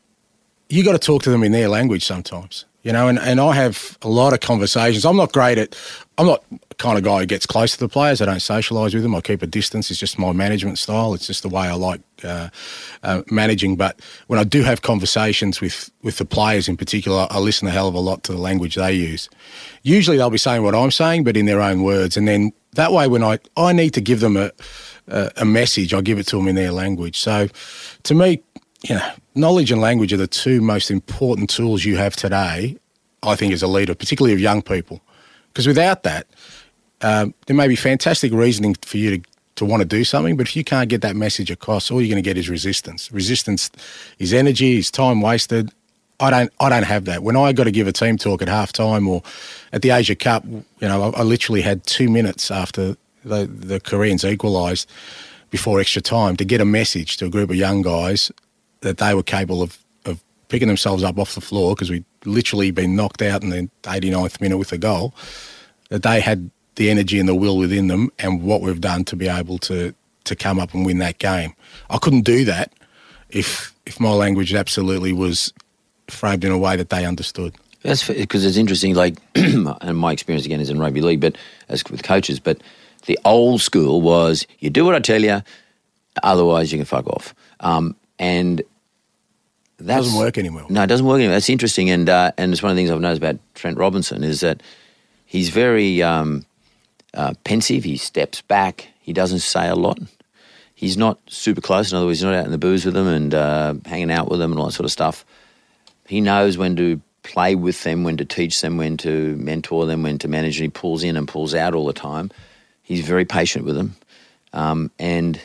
[0.68, 2.66] you got to talk to them in their language sometimes.
[2.82, 5.04] You know, and, and I have a lot of conversations.
[5.04, 5.76] I'm not great at,
[6.16, 6.44] I'm not
[6.78, 8.22] kind of guy who gets close to the players.
[8.22, 9.14] I don't socialise with them.
[9.14, 9.90] I keep a distance.
[9.90, 11.12] It's just my management style.
[11.12, 12.48] It's just the way I like uh,
[13.02, 13.76] uh, managing.
[13.76, 17.72] But when I do have conversations with, with the players in particular, I listen a
[17.72, 19.28] hell of a lot to the language they use.
[19.82, 22.16] Usually they'll be saying what I'm saying, but in their own words.
[22.16, 24.52] And then that way, when I, I need to give them a,
[25.08, 27.18] a, a message, I give it to them in their language.
[27.18, 27.48] So
[28.04, 28.40] to me,
[28.88, 32.76] you know, knowledge and language are the two most important tools you have today,
[33.24, 35.00] I think, as a leader, particularly of young people.
[35.48, 36.28] Because without that,
[37.02, 40.48] um, there may be fantastic reasoning for you to, to want to do something, but
[40.48, 43.10] if you can't get that message across, all you're going to get is resistance.
[43.12, 43.70] Resistance
[44.18, 45.72] is energy, is time wasted.
[46.20, 47.22] I don't, I don't have that.
[47.22, 49.22] When I got to give a team talk at half time or
[49.72, 53.78] at the Asia Cup, you know, I, I literally had two minutes after the, the
[53.78, 54.88] Koreans equalised
[55.50, 58.32] before extra time to get a message to a group of young guys
[58.80, 62.70] that they were capable of, of picking themselves up off the floor because we'd literally
[62.70, 65.14] been knocked out in the 89th minute with a goal,
[65.88, 69.16] that they had the energy and the will within them and what we've done to
[69.16, 69.92] be able to,
[70.24, 71.54] to come up and win that game.
[71.90, 72.72] I couldn't do that
[73.28, 75.52] if if my language absolutely was
[76.08, 77.54] framed in a way that they understood.
[77.82, 78.94] That's because it's interesting.
[78.94, 81.36] Like, and my experience again is in rugby league, but
[81.68, 82.62] as with coaches, but
[83.06, 85.42] the old school was you do what I tell you,
[86.22, 87.34] otherwise you can fuck off.
[87.60, 88.62] Um, and
[89.78, 90.66] that doesn't work anymore.
[90.68, 91.34] No, it doesn't work anymore.
[91.34, 94.22] That's interesting, and uh, and it's one of the things I've noticed about Trent Robinson
[94.22, 94.62] is that
[95.24, 96.44] he's very um,
[97.14, 97.84] uh, pensive.
[97.84, 98.88] He steps back.
[99.00, 99.98] He doesn't say a lot.
[100.74, 101.90] He's not super close.
[101.90, 104.30] In other words, he's not out in the booze with them and uh, hanging out
[104.30, 105.24] with them and all that sort of stuff.
[106.06, 110.02] He knows when to play with them, when to teach them, when to mentor them,
[110.02, 110.58] when to manage.
[110.58, 112.30] And he pulls in and pulls out all the time.
[112.82, 113.96] He's very patient with them.
[114.52, 115.40] Um, and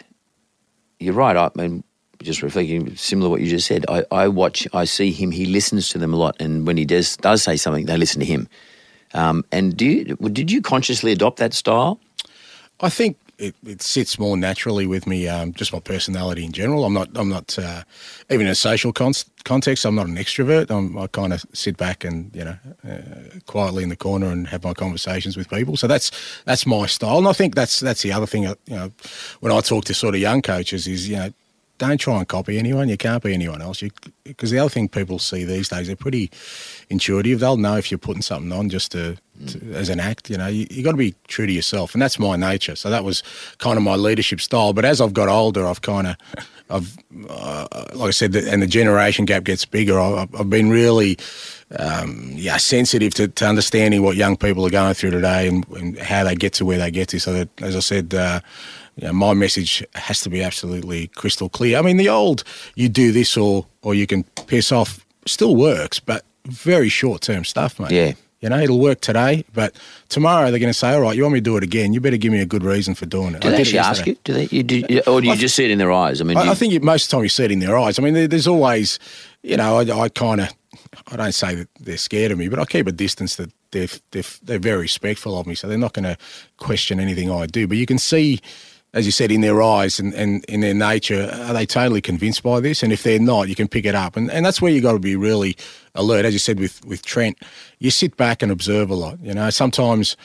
[1.00, 1.36] you're right.
[1.36, 1.84] I mean,
[2.22, 3.86] just reflecting, similar to what you just said.
[3.90, 5.32] I, I, watch, I see him.
[5.32, 8.20] He listens to them a lot, and when he does does say something, they listen
[8.22, 8.48] to him.
[9.14, 12.00] Um, and do you, did you consciously adopt that style?
[12.82, 15.28] I think it, it sits more naturally with me.
[15.28, 16.86] Um, just my personality in general.
[16.86, 17.10] I'm not.
[17.16, 17.84] I'm not uh,
[18.30, 19.86] even in a social con- context.
[19.86, 20.70] I'm not an extrovert.
[20.70, 24.48] I'm, i kind of sit back and you know uh, quietly in the corner and
[24.48, 25.78] have my conversations with people.
[25.78, 26.12] So that's
[26.46, 27.18] that's my style.
[27.18, 28.46] And I think that's that's the other thing.
[28.46, 28.92] Uh, you know,
[29.40, 31.34] when I talk to sort of young coaches, is you know
[31.78, 32.88] don't try and copy anyone.
[32.88, 33.84] You can't be anyone else.
[34.24, 36.30] Because the other thing people see these days, they're pretty
[36.90, 37.40] intuitive.
[37.40, 40.30] They'll know if you're putting something on just to, to as an act.
[40.30, 42.76] You know, you, you got to be true to yourself, and that's my nature.
[42.76, 43.24] So that was
[43.58, 44.74] kind of my leadership style.
[44.74, 46.16] But as I've got older, I've kind of,
[46.70, 46.98] I've
[47.30, 50.00] uh, like I said, and the generation gap gets bigger.
[50.00, 51.18] I've, I've been really.
[51.80, 55.98] Um, yeah, sensitive to, to understanding what young people are going through today and, and,
[55.98, 57.20] how they get to where they get to.
[57.20, 58.42] So that, as I said, uh,
[58.96, 61.78] you know, my message has to be absolutely crystal clear.
[61.78, 62.44] I mean, the old
[62.76, 67.44] "you do this or or you can piss off" still works, but very short term
[67.44, 67.92] stuff, mate.
[67.92, 68.14] Yeah.
[68.42, 69.74] You know, it'll work today, but
[70.10, 71.94] tomorrow they're going to say, "All right, you want me to do it again?
[71.94, 74.06] You better give me a good reason for doing it." Do I they actually ask
[74.06, 74.18] you?
[74.26, 74.48] Do they?
[74.48, 76.20] You, do, or do you I, just see it in their eyes?
[76.20, 76.52] I mean, I, you...
[76.52, 77.98] I think most of the time you see it in their eyes.
[77.98, 79.00] I mean, there, there's always,
[79.44, 80.50] you know, I, I kind of,
[81.08, 83.88] I don't say that they're scared of me, but I keep a distance that they're
[84.12, 86.18] they're, they're very respectful of me, so they're not going to
[86.58, 87.66] question anything I do.
[87.66, 88.42] But you can see
[88.94, 92.44] as you said, in their eyes and, and in their nature, are they totally convinced
[92.44, 92.84] by this?
[92.84, 94.16] And if they're not, you can pick it up.
[94.16, 95.58] And, and that's where you've got to be really
[95.96, 96.26] alert.
[96.26, 97.38] As you said with, with Trent,
[97.80, 99.20] you sit back and observe a lot.
[99.22, 100.16] You know, sometimes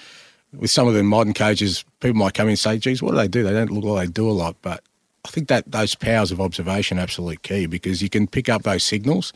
[0.52, 3.16] with some of the modern coaches, people might come in and say, geez, what do
[3.16, 3.42] they do?
[3.42, 4.56] They don't look like they do a lot.
[4.60, 4.82] But
[5.24, 8.64] I think that those powers of observation are absolutely key because you can pick up
[8.64, 9.32] those signals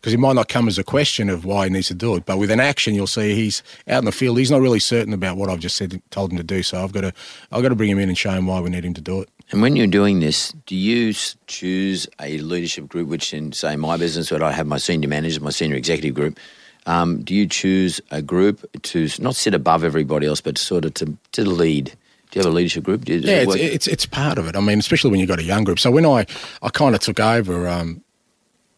[0.00, 2.24] because it might not come as a question of why he needs to do it,
[2.24, 4.38] but with an action, you'll see he's out in the field.
[4.38, 6.62] He's not really certain about what I've just said, told him to do.
[6.62, 7.12] So I've got to,
[7.52, 9.20] I've got to bring him in and show him why we need him to do
[9.20, 9.28] it.
[9.50, 11.12] And when you're doing this, do you
[11.46, 15.40] choose a leadership group, which in say my business, where I have my senior managers,
[15.40, 16.38] my senior executive group?
[16.86, 20.94] Um, do you choose a group to not sit above everybody else, but sort of
[20.94, 21.92] to to lead?
[22.30, 23.06] Do you have a leadership group?
[23.06, 24.56] yeah, it it's, it's, it's part of it.
[24.56, 25.78] I mean, especially when you've got a young group.
[25.78, 26.26] So when I
[26.62, 28.02] I kind of took over, um,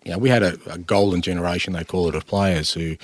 [0.05, 2.97] you know, we had a, a, golden generation, they call it, of players who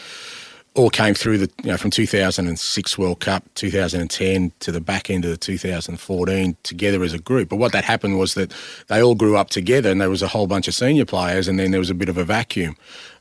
[0.74, 5.24] all came through the, you know, from 2006 World Cup, 2010 to the back end
[5.24, 7.48] of the 2014 together as a group.
[7.48, 8.52] But what that happened was that
[8.88, 11.58] they all grew up together and there was a whole bunch of senior players and
[11.58, 12.76] then there was a bit of a vacuum.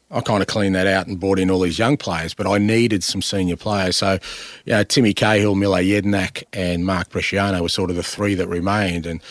[0.10, 2.60] I kind of cleaned that out and brought in all these young players, but I
[2.60, 3.98] needed some senior players.
[3.98, 4.20] So,
[4.66, 8.48] you know, Timmy Cahill, Mile Jedinak, and Mark Bresciano were sort of the three that
[8.48, 9.06] remained.
[9.06, 9.22] And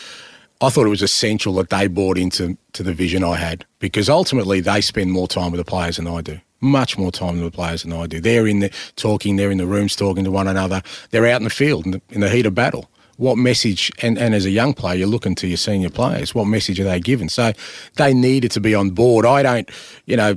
[0.59, 4.09] I thought it was essential that they bought into to the vision I had because
[4.09, 6.39] ultimately they spend more time with the players than I do.
[6.59, 8.19] Much more time with the players than I do.
[8.19, 10.81] They're in the talking, they're in the rooms talking to one another.
[11.11, 12.89] They're out in the field in the, in the heat of battle.
[13.17, 16.45] What message, and, and as a young player, you're looking to your senior players, what
[16.45, 17.29] message are they given?
[17.29, 17.51] So
[17.95, 19.25] they needed to be on board.
[19.25, 19.69] I don't,
[20.05, 20.35] you know,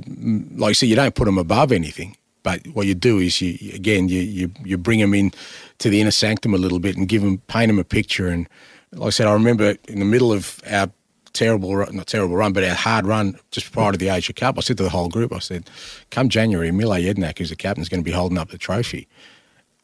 [0.55, 2.17] like I said, you don't put them above anything.
[2.43, 5.31] But what you do is you again you, you you bring them in
[5.77, 8.49] to the inner sanctum a little bit and give them paint them a picture and
[8.93, 10.89] like I said, I remember in the middle of our
[11.33, 14.61] terrible, not terrible run, but our hard run just prior to the Asia Cup, I
[14.61, 15.69] said to the whole group, I said,
[16.09, 19.07] come January, Mile Jedinak, who's the captain, is going to be holding up the trophy.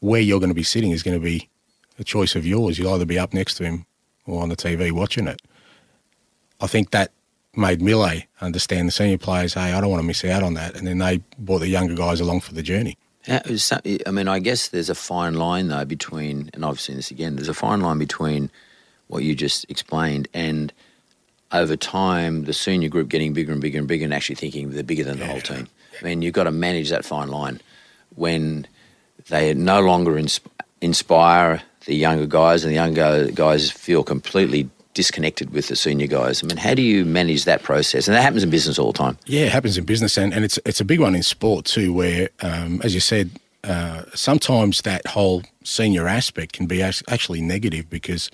[0.00, 1.48] Where you're going to be sitting is going to be
[1.98, 2.78] a choice of yours.
[2.78, 3.86] You'll either be up next to him
[4.26, 5.40] or on the TV watching it.
[6.60, 7.10] I think that
[7.56, 10.76] made Mile understand the senior players, hey, I don't want to miss out on that.
[10.76, 12.96] And then they brought the younger guys along for the journey.
[14.06, 17.36] I mean, I guess there's a fine line, though, between, and I've seen this again,
[17.36, 18.50] there's a fine line between–
[19.08, 20.72] what you just explained, and
[21.52, 24.82] over time, the senior group getting bigger and bigger and bigger, and actually thinking they're
[24.82, 25.26] bigger than yeah.
[25.26, 25.68] the whole team.
[26.00, 27.60] I mean, you've got to manage that fine line
[28.16, 28.66] when
[29.28, 30.46] they no longer insp-
[30.80, 36.42] inspire the younger guys, and the younger guys feel completely disconnected with the senior guys.
[36.42, 38.08] I mean, how do you manage that process?
[38.08, 39.16] And that happens in business all the time.
[39.26, 41.92] Yeah, it happens in business, and, and it's it's a big one in sport too,
[41.92, 43.30] where, um, as you said,
[43.64, 48.30] uh, sometimes that whole senior aspect can be actually negative because,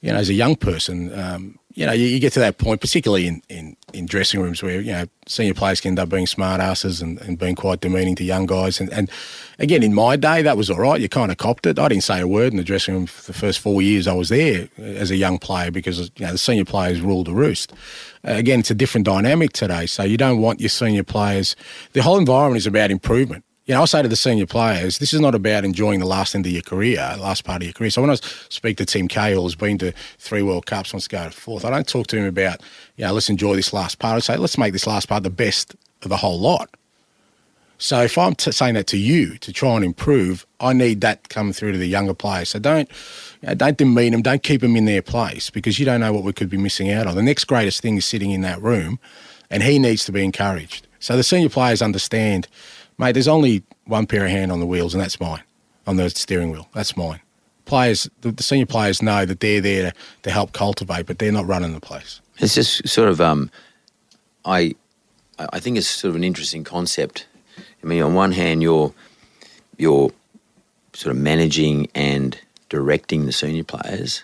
[0.00, 2.80] you know, as a young person, um, you know, you, you, get to that point,
[2.80, 6.26] particularly in, in, in, dressing rooms where, you know, senior players can end up being
[6.26, 8.80] smart asses and, and being quite demeaning to young guys.
[8.80, 9.08] And, and
[9.60, 11.00] again, in my day, that was all right.
[11.00, 11.78] You kind of copped it.
[11.78, 14.14] I didn't say a word in the dressing room for the first four years I
[14.14, 17.72] was there as a young player because, you know, the senior players ruled the roost.
[18.24, 19.86] Again, it's a different dynamic today.
[19.86, 21.54] So you don't want your senior players,
[21.92, 25.12] the whole environment is about improvement you know, I say to the senior players, this
[25.12, 27.90] is not about enjoying the last end of your career, last part of your career.
[27.90, 31.14] So when I speak to Tim Cahill, who's been to three World Cups, wants to
[31.14, 32.62] go to fourth, I don't talk to him about,
[32.96, 34.16] you know, let's enjoy this last part.
[34.16, 36.70] I say, let's make this last part the best of the whole lot.
[37.76, 41.28] So if I'm t- saying that to you to try and improve, I need that
[41.28, 42.48] coming through to the younger players.
[42.48, 42.88] So don't
[43.42, 46.14] you know, don't demean them, don't keep them in their place because you don't know
[46.14, 47.16] what we could be missing out on.
[47.16, 48.98] The next greatest thing is sitting in that room,
[49.50, 50.86] and he needs to be encouraged.
[51.00, 52.48] So the senior players understand
[52.98, 55.42] mate, there's only one pair of hand on the wheels, and that's mine,
[55.86, 56.68] on the steering wheel.
[56.74, 57.20] That's mine.
[57.64, 61.32] Players, the, the senior players know that they're there to, to help cultivate, but they're
[61.32, 62.20] not running the place.
[62.38, 63.50] It's just sort of, um,
[64.44, 64.74] I,
[65.38, 67.26] I think it's sort of an interesting concept.
[67.82, 68.92] I mean, on one hand, you're,
[69.76, 70.10] you're
[70.94, 74.22] sort of managing and directing the senior players.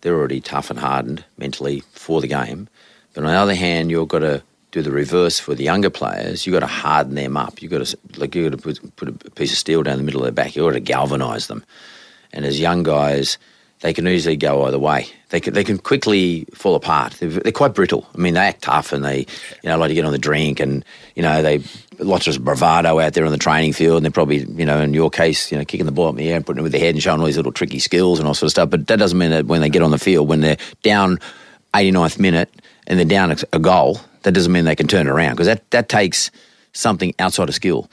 [0.00, 2.68] They're already tough and hardened mentally for the game.
[3.14, 4.42] But on the other hand, you've got to
[4.74, 7.62] do the reverse for the younger players, you've got to harden them up.
[7.62, 10.02] You've got to like you got to put, put a piece of steel down the
[10.02, 10.56] middle of their back.
[10.56, 11.64] You've got to galvanise them.
[12.32, 13.38] And as young guys,
[13.80, 15.06] they can easily go either way.
[15.28, 17.12] They can, they can quickly fall apart.
[17.12, 18.08] They're, they're, quite brittle.
[18.14, 19.26] I mean, they act tough and they, you
[19.68, 20.84] know, like to get on the drink and,
[21.14, 21.62] you know, they
[22.00, 23.98] lots of bravado out there on the training field.
[23.98, 26.16] And they're probably, you know, in your case, you know, kicking the ball up in
[26.16, 28.18] the air and putting it with their head and showing all these little tricky skills
[28.18, 28.70] and all sort of stuff.
[28.70, 31.20] But that doesn't mean that when they get on the field, when they're down
[31.74, 32.50] 89th minute
[32.88, 35.70] and they're down a goal, that doesn't mean they can turn it around because that,
[35.70, 36.30] that takes
[36.72, 37.90] something outside of skill.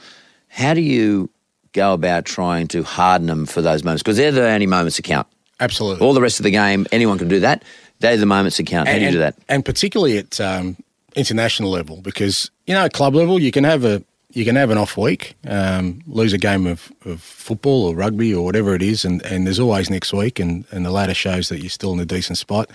[0.48, 1.30] How do you
[1.72, 4.02] go about trying to harden them for those moments?
[4.02, 5.26] Because they're the only moments that count.
[5.60, 6.04] Absolutely.
[6.04, 7.64] All the rest of the game, anyone can do that.
[8.00, 8.88] They're the moments that count.
[8.88, 9.36] How and, do you do that?
[9.48, 10.76] And particularly at um,
[11.14, 14.02] international level, because you know, at club level, you can have a
[14.34, 18.34] you can have an off week, um, lose a game of, of football or rugby
[18.34, 21.50] or whatever it is, and, and there's always next week, and, and the ladder shows
[21.50, 22.70] that you're still in a decent spot.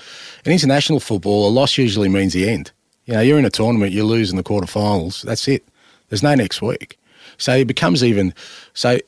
[0.45, 2.71] In international football, a loss usually means the end.
[3.07, 5.23] You know, you're in a tournament, you lose in the quarterfinals.
[5.23, 5.65] That's it.
[6.09, 6.99] There's no next week.
[7.37, 8.33] So it becomes even.
[8.73, 8.99] So,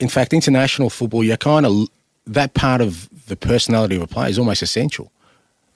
[0.00, 1.88] in fact, international football, you're kind of
[2.26, 5.10] that part of the personality of a player is almost essential.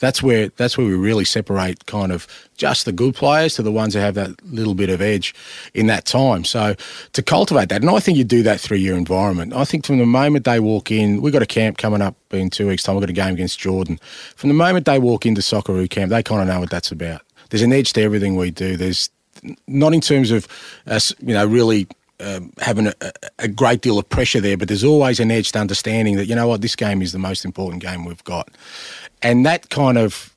[0.01, 3.73] That's where that's where we really separate kind of just the good players to the
[3.73, 5.35] ones that have that little bit of edge
[5.75, 6.45] in that time.
[6.45, 6.77] So
[7.15, 9.55] to cultivate that, and I think you do that through your environment.
[9.55, 12.49] I think from the moment they walk in, we've got a camp coming up in
[12.49, 12.95] two weeks' time.
[12.95, 13.99] We've got a game against Jordan.
[14.37, 17.23] From the moment they walk into Socceroo camp, they kind of know what that's about
[17.51, 18.77] there's an edge to everything we do.
[18.77, 19.11] There's
[19.67, 20.49] not in terms of
[20.87, 21.87] us, you know, really
[22.21, 22.95] um, having a,
[23.39, 26.35] a, great deal of pressure there, but there's always an edge to understanding that you
[26.35, 28.49] know what this game is the most important game we've got,
[29.23, 30.35] and that kind of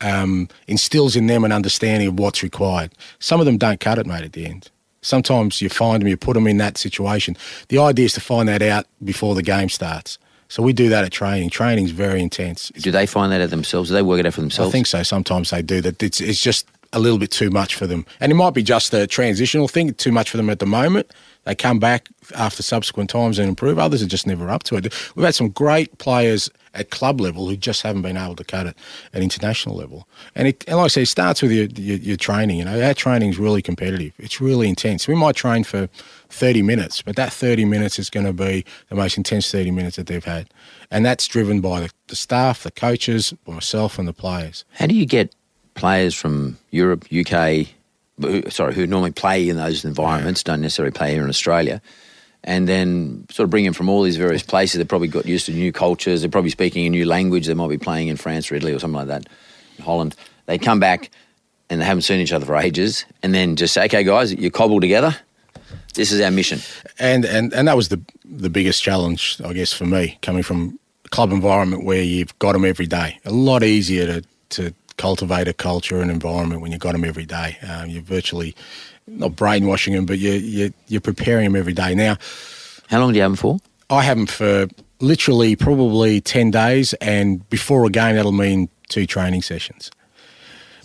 [0.00, 2.92] um, instills in them an understanding of what's required.
[3.20, 4.24] Some of them don't cut it, mate.
[4.24, 7.36] At the end, sometimes you find them, you put them in that situation.
[7.68, 10.18] The idea is to find that out before the game starts.
[10.52, 11.48] So we do that at training.
[11.48, 12.68] Training's very intense.
[12.76, 13.88] Do they find that out themselves?
[13.88, 14.68] Do they work it out for themselves?
[14.68, 15.02] I think so.
[15.02, 15.80] Sometimes they do.
[15.80, 18.62] That it's, it's just a little bit too much for them, and it might be
[18.62, 19.94] just a transitional thing.
[19.94, 21.10] Too much for them at the moment.
[21.44, 23.78] They come back after subsequent times and improve.
[23.78, 24.92] Others are just never up to it.
[25.16, 28.66] We've had some great players at club level who just haven't been able to cut
[28.66, 28.76] it
[29.12, 30.06] at international level.
[30.34, 32.58] And, it, and like I say, it starts with your, your, your training.
[32.58, 34.12] You know, our training is really competitive.
[34.18, 35.08] It's really intense.
[35.08, 35.88] We might train for
[36.32, 39.96] 30 minutes, but that 30 minutes is going to be the most intense 30 minutes
[39.96, 40.48] that they've had.
[40.90, 44.64] And that's driven by the, the staff, the coaches, myself, and the players.
[44.72, 45.34] How do you get
[45.74, 47.66] players from Europe, UK,
[48.50, 50.52] sorry, who normally play in those environments, yeah.
[50.52, 51.80] don't necessarily play here in Australia?
[52.44, 54.78] and then sort of bring them from all these various places.
[54.78, 56.22] They've probably got used to new cultures.
[56.22, 57.46] They're probably speaking a new language.
[57.46, 59.28] They might be playing in France or Italy or something like that,
[59.80, 60.16] Holland.
[60.46, 61.10] They come back
[61.70, 64.50] and they haven't seen each other for ages, and then just say, "Okay, guys, you
[64.50, 65.16] cobble together.
[65.94, 66.60] This is our mission."
[66.98, 70.78] And and and that was the the biggest challenge, I guess, for me, coming from
[71.04, 73.18] a club environment where you've got them every day.
[73.24, 77.24] A lot easier to to cultivate a culture and environment when you've got them every
[77.24, 77.58] day.
[77.68, 78.54] Um, you're virtually
[79.06, 81.94] not brainwashing them, but you, you, you're preparing them every day.
[81.94, 82.16] Now,
[82.88, 83.58] how long do you have them for?
[83.90, 84.68] I have them for
[85.00, 89.90] literally probably 10 days, and before a game, that'll mean two training sessions.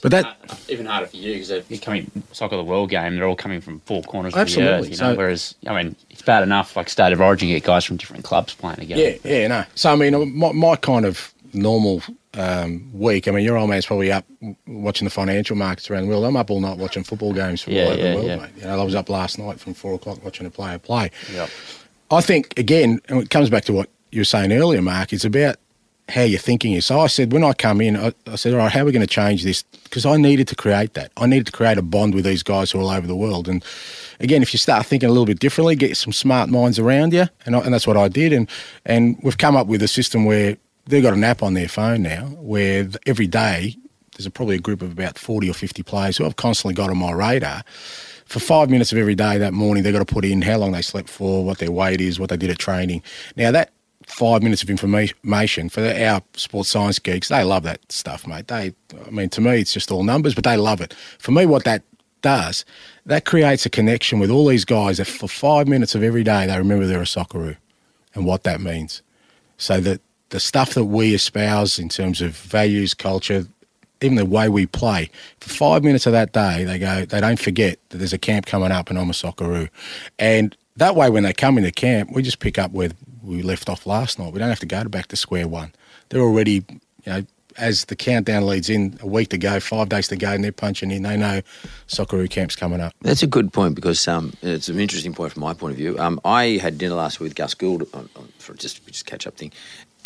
[0.01, 3.27] But that Uh, even harder for you because you're coming soccer the world game, they're
[3.27, 4.73] all coming from four corners Absolutely.
[4.73, 4.91] of the earth.
[4.99, 7.63] You know, So- whereas I mean, it's bad enough like state of origin, you get
[7.65, 9.01] guys from different clubs playing together.
[9.01, 9.63] Yeah, yeah, no.
[9.75, 12.03] So I mean, my, my kind of normal
[12.35, 13.27] um, week.
[13.27, 14.23] I mean, your old man's probably up
[14.67, 16.23] watching the financial markets around the world.
[16.23, 18.35] I'm up all night watching football games from Yeah, all over yeah, the world, yeah.
[18.35, 18.49] mate.
[18.57, 21.09] You know, I was up last night from four o'clock watching a player play.
[21.33, 21.49] Yep.
[22.11, 25.13] I think again, and it comes back to what you were saying earlier, Mark.
[25.13, 25.55] It's about
[26.09, 26.85] how your thinking is.
[26.85, 28.91] So I said when I come in, I, I said, all right, how are we
[28.91, 29.63] going to change this?
[29.83, 31.11] Because I needed to create that.
[31.17, 33.49] I needed to create a bond with these guys who are all over the world.
[33.49, 33.63] And
[34.19, 37.25] again, if you start thinking a little bit differently, get some smart minds around you,
[37.45, 38.31] and, I, and that's what I did.
[38.31, 38.49] And
[38.85, 42.03] and we've come up with a system where they've got an app on their phone
[42.03, 43.75] now, where every day
[44.15, 46.89] there's a, probably a group of about forty or fifty players who I've constantly got
[46.89, 47.63] on my radar
[48.27, 50.73] for five minutes of every day that morning, they've got to put in how long
[50.73, 53.01] they slept for, what their weight is, what they did at training.
[53.37, 53.71] Now, that
[54.07, 58.47] five minutes of information for our sports science geeks, they love that stuff, mate.
[58.47, 58.73] They,
[59.05, 60.93] I mean, to me, it's just all numbers, but they love it.
[61.19, 61.83] For me, what that
[62.21, 62.65] does,
[63.05, 66.47] that creates a connection with all these guys that for five minutes of every day,
[66.47, 67.57] they remember they're a Socceroo
[68.15, 69.01] and what that means.
[69.57, 73.45] So that the stuff that we espouse in terms of values, culture,
[74.01, 77.39] even the way we play, for five minutes of that day, they go, they don't
[77.39, 79.69] forget that there's a camp coming up and I'm a Socceroo.
[80.17, 82.89] And that way, when they come into camp, we just pick up where
[83.27, 84.33] we left off last night.
[84.33, 85.73] We don't have to go back to square one.
[86.09, 86.63] They're already,
[87.03, 87.25] you know,
[87.57, 90.51] as the countdown leads in, a week to go, five days to go, and they're
[90.51, 91.03] punching in.
[91.03, 91.41] They know
[91.87, 92.93] Socceroo camp's coming up.
[93.01, 95.97] That's a good point because um, it's an interesting point from my point of view.
[95.99, 99.25] Um, I had dinner last week with Gus Gould on, on, for just just catch
[99.25, 99.51] up thing,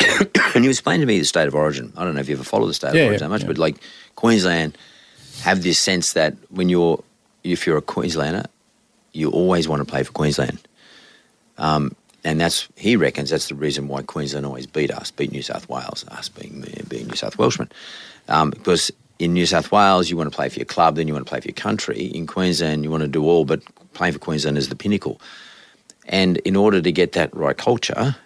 [0.54, 1.92] and he explained to me the state of origin.
[1.96, 3.42] I don't know if you ever follow the state Yeah, of origin yeah, that much,
[3.42, 3.48] yeah.
[3.48, 3.76] but like
[4.16, 4.78] Queensland
[5.42, 7.02] have this sense that when you're
[7.44, 8.46] if you're a Queenslander,
[9.12, 10.58] you always want to play for Queensland.
[11.58, 15.42] Um, and that's he reckons that's the reason why Queensland always beat us, beat New
[15.42, 17.70] South Wales, us being being New South Welshmen,
[18.28, 21.14] um, because in New South Wales you want to play for your club, then you
[21.14, 22.06] want to play for your country.
[22.06, 23.62] In Queensland you want to do all, but
[23.94, 25.20] playing for Queensland is the pinnacle.
[26.06, 28.16] And in order to get that right culture,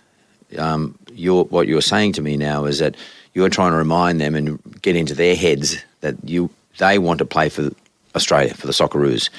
[0.58, 2.96] um, you're, what you're saying to me now is that
[3.34, 7.24] you're trying to remind them and get into their heads that you they want to
[7.24, 7.70] play for
[8.14, 9.30] Australia for the Socceroos.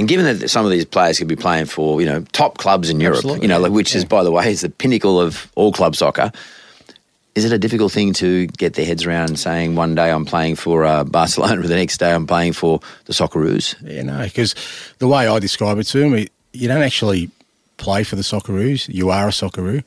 [0.00, 2.88] And given that some of these players could be playing for you know top clubs
[2.88, 5.20] in Europe, Absolutely, you know, yeah, like, which is by the way is the pinnacle
[5.20, 6.32] of all club soccer.
[7.34, 10.56] Is it a difficult thing to get their heads around saying one day I'm playing
[10.56, 13.76] for uh, Barcelona, the next day I'm playing for the Socceroos?
[13.82, 14.54] Yeah, no, because
[15.00, 17.30] the way I describe it to them, you don't actually
[17.76, 18.88] play for the Socceroos.
[18.88, 19.84] You are a Socceroo.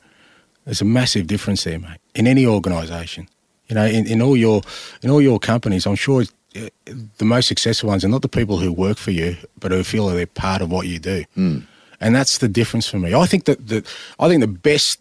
[0.64, 1.98] There's a massive difference there, mate.
[2.14, 3.28] In any organisation,
[3.66, 4.62] you know, in, in all your
[5.02, 6.22] in all your companies, I'm sure
[6.54, 10.06] the most successful ones are not the people who work for you, but who feel
[10.08, 11.24] that they're part of what you do.
[11.34, 11.58] Hmm.
[12.00, 13.14] And that's the difference for me.
[13.14, 13.84] I think that the
[14.18, 15.00] I think the best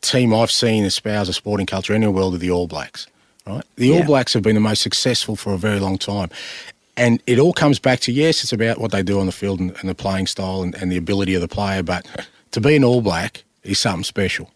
[0.00, 3.06] team I've seen espouse a sporting culture in the world are the All Blacks.
[3.46, 6.30] Right, the All Blacks have been the most successful for a very long time,
[6.96, 9.58] and it all comes back to yes, it's about what they do on the field
[9.58, 12.06] and, and the playing style and, and the ability of the player, but
[12.52, 14.50] to be an All Black is something special.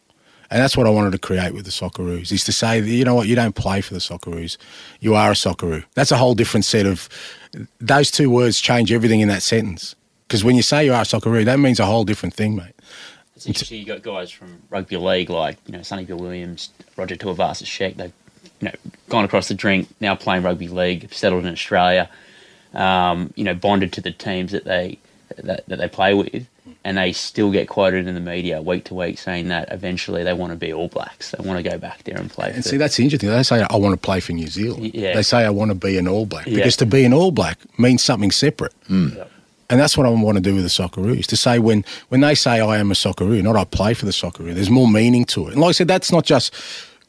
[0.51, 3.15] And that's what I wanted to create with the Socceroos, is to say, you know
[3.15, 4.57] what, you don't play for the Socceroos.
[5.01, 5.85] You are a Socceroo.
[5.95, 7.09] That's a whole different set of,
[7.81, 9.95] those two words change everything in that sentence.
[10.27, 12.75] Because when you say you are a Socceroo, that means a whole different thing, mate.
[13.37, 13.79] It's interesting.
[13.79, 17.97] You got guys from rugby league like you know Sonny Bill Williams, Roger Tuivasa Sheck.
[17.97, 18.13] They've
[18.61, 18.75] you know
[19.11, 22.09] gone across the drink, now playing rugby league, settled in Australia.
[22.73, 24.99] Um, you know, bonded to the teams that they
[25.37, 26.47] that, that they play with,
[26.87, 30.33] and they still get quoted in the media week to week saying that eventually they
[30.33, 31.33] want to be All Blacks.
[31.33, 32.53] They want to go back there and play.
[32.53, 33.29] And for, see, that's interesting.
[33.29, 34.95] They say, I want to play for New Zealand.
[34.95, 35.15] Yeah.
[35.15, 36.47] They say, I want to be an All Black.
[36.47, 36.55] Yeah.
[36.55, 38.73] Because to be an All Black means something separate.
[38.89, 39.27] Mm.
[39.69, 41.27] And that's what I want to do with the Socceroos.
[41.27, 44.13] To say when, when they say I am a Socceroo, not I play for the
[44.13, 45.55] Socceroo, there's more meaning to it.
[45.55, 46.55] And like I said, that's not just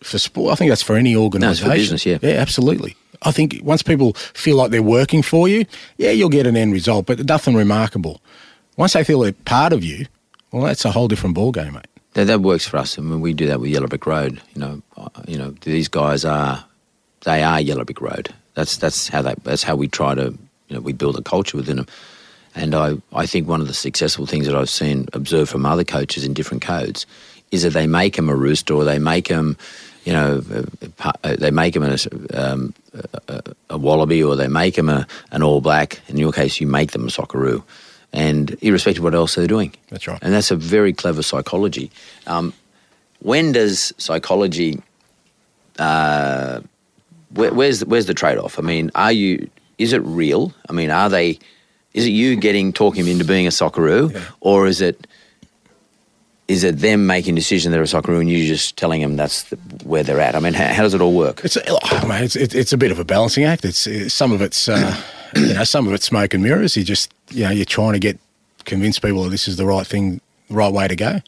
[0.02, 0.54] for sport.
[0.54, 1.70] I think that's for any organisation.
[1.70, 2.18] business, yeah.
[2.24, 2.96] Yeah, absolutely.
[3.22, 5.66] I think once people feel like they're working for you,
[5.98, 8.22] yeah, you'll get an end result, but nothing remarkable.
[8.78, 10.06] Once they feel they're part of you,
[10.52, 11.86] well, that's a whole different ballgame, mate.
[12.14, 12.98] That, that works for us.
[12.98, 14.42] I mean, we do that with Yellow Brick Road.
[14.56, 16.64] You know, uh, you know, these guys are
[17.26, 18.34] they are Yellow Brick Road.
[18.54, 20.36] That's that's how they that's how we try to
[20.70, 21.88] you know we build a culture within them.
[22.56, 25.84] And I, I think one of the successful things that I've seen observed from other
[25.84, 27.06] coaches in different codes
[27.52, 29.58] is that they make them a rooster or they make them,
[30.06, 30.42] you know,
[31.24, 31.98] a- they make them a,
[32.34, 32.74] um,
[33.28, 36.00] a, a wallaby or they make them a, an all black.
[36.08, 37.62] In your case, you make them a socceroo.
[38.14, 39.74] And irrespective of what else they're doing.
[39.90, 40.18] That's right.
[40.22, 41.92] And that's a very clever psychology.
[42.26, 42.54] Um,
[43.20, 44.82] when does psychology?
[45.78, 46.62] Uh,
[47.32, 48.58] where, where's the, where's the trade off?
[48.58, 49.50] I mean, are you?
[49.78, 50.54] Is it real?
[50.70, 51.38] I mean, are they?
[51.94, 55.06] Is it you getting talking him into being a Socceroo, or is it?
[56.48, 59.58] is it them making decisions they're a Socceroo and you just telling them that's the,
[59.84, 60.36] where they're at?
[60.36, 61.42] I mean, how, how does it all work?
[61.44, 63.66] It's a, oh, mate, it's, it, it's a bit of a balancing act.
[63.66, 64.96] It's, it's some of it's uh,
[65.36, 66.78] you know some of it's smoke and mirrors.
[66.78, 68.20] You just you know you're trying to get
[68.66, 71.22] convince people that this is the right thing, right way to go.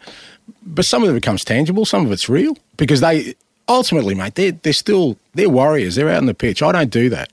[0.63, 1.85] But some of it becomes tangible.
[1.85, 3.35] Some of it's real because they
[3.67, 5.95] ultimately, mate, they're they're still they're warriors.
[5.95, 6.61] They're out on the pitch.
[6.61, 7.31] I don't do that.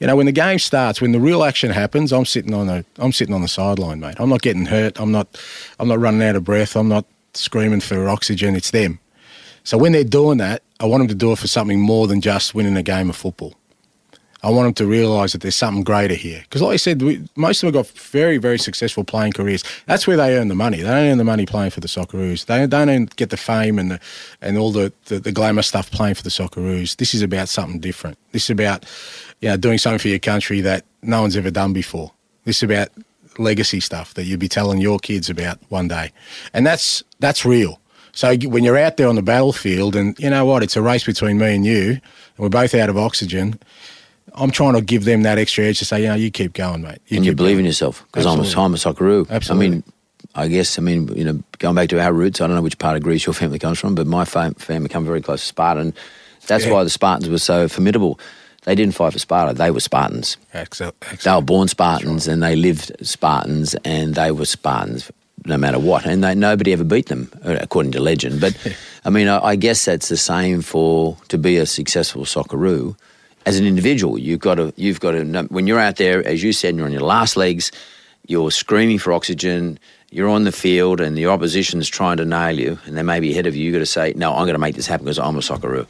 [0.00, 2.84] You know, when the game starts, when the real action happens, I'm sitting on the
[2.98, 4.16] I'm sitting on the sideline, mate.
[4.18, 4.98] I'm not getting hurt.
[5.00, 5.28] I'm not
[5.78, 6.76] I'm not running out of breath.
[6.76, 8.56] I'm not screaming for oxygen.
[8.56, 8.98] It's them.
[9.64, 12.20] So when they're doing that, I want them to do it for something more than
[12.20, 13.54] just winning a game of football.
[14.44, 16.40] I want them to realise that there's something greater here.
[16.42, 19.64] Because, like I said, we, most of them got very, very successful playing careers.
[19.86, 20.76] That's where they earn the money.
[20.76, 22.44] They don't earn the money playing for the Socceroos.
[22.44, 24.00] They don't earn, get the fame and the
[24.42, 26.96] and all the, the, the glamour stuff playing for the Socceroos.
[26.96, 28.18] This is about something different.
[28.32, 28.84] This is about
[29.40, 32.12] you know, doing something for your country that no one's ever done before.
[32.44, 32.90] This is about
[33.38, 36.12] legacy stuff that you'll be telling your kids about one day,
[36.52, 37.80] and that's that's real.
[38.12, 41.04] So when you're out there on the battlefield, and you know what, it's a race
[41.04, 42.00] between me and you, and
[42.38, 43.58] we're both out of oxygen.
[44.34, 46.82] I'm trying to give them that extra edge to say, you know, you keep going,
[46.82, 46.98] mate.
[47.08, 48.40] You and you believe in yourself because I'm.
[48.40, 49.28] I'm a Socceroo.
[49.30, 49.66] Absolutely.
[49.66, 49.82] I mean,
[50.34, 52.78] I guess, I mean, you know, going back to our roots, I don't know which
[52.78, 55.46] part of Greece your family comes from, but my fam- family come very close to
[55.46, 55.80] Sparta.
[55.80, 55.92] And
[56.46, 56.72] that's Yeah.
[56.72, 58.18] why the Spartans were so formidable.
[58.64, 60.38] They didn't fight for Sparta, they were Spartans.
[60.54, 60.98] Excellent.
[61.22, 65.12] They were born Spartans and they lived Spartans and they were Spartans
[65.46, 66.06] no matter what.
[66.06, 68.40] And they, nobody ever beat them, uh, according to legend.
[68.40, 68.56] But
[69.04, 72.96] I mean, I, I guess that's the same for to be a successful Socceroo.
[73.46, 76.52] As an individual, you've got to, you've got to, when you're out there, as you
[76.52, 77.70] said, you're on your last legs,
[78.26, 79.78] you're screaming for oxygen,
[80.10, 83.32] you're on the field and the opposition's trying to nail you and they may be
[83.32, 85.18] ahead of you, you've got to say, no, I'm going to make this happen because
[85.18, 85.86] I'm a Socceroo.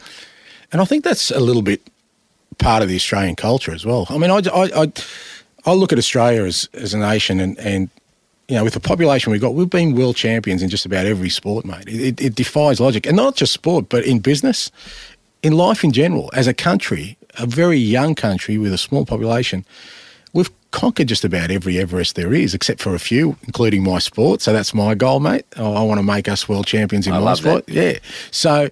[0.73, 1.81] And I think that's a little bit
[2.59, 4.07] part of the Australian culture as well.
[4.09, 4.93] I mean, I, I, I,
[5.67, 7.91] I look at Australia as, as a nation and, and,
[8.49, 11.31] you know, with the population we've got, we've been world champions in just about every
[11.31, 11.87] sport, mate.
[11.87, 13.07] It, it, it defies logic.
[13.07, 14.71] And not just sport, but in business,
[15.43, 16.31] in life in general.
[16.33, 19.65] As a country, a very young country with a small population,
[20.33, 24.43] we've conquered just about every Everest there is, except for a few, including my sport.
[24.43, 25.45] So that's my goal, mate.
[25.57, 27.67] I, I want to make us world champions in I my sport.
[27.67, 27.73] that.
[27.73, 27.99] Yeah.
[28.31, 28.69] So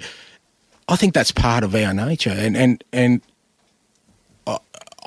[0.89, 3.21] I think that's part of our nature, and and and
[4.47, 4.59] I,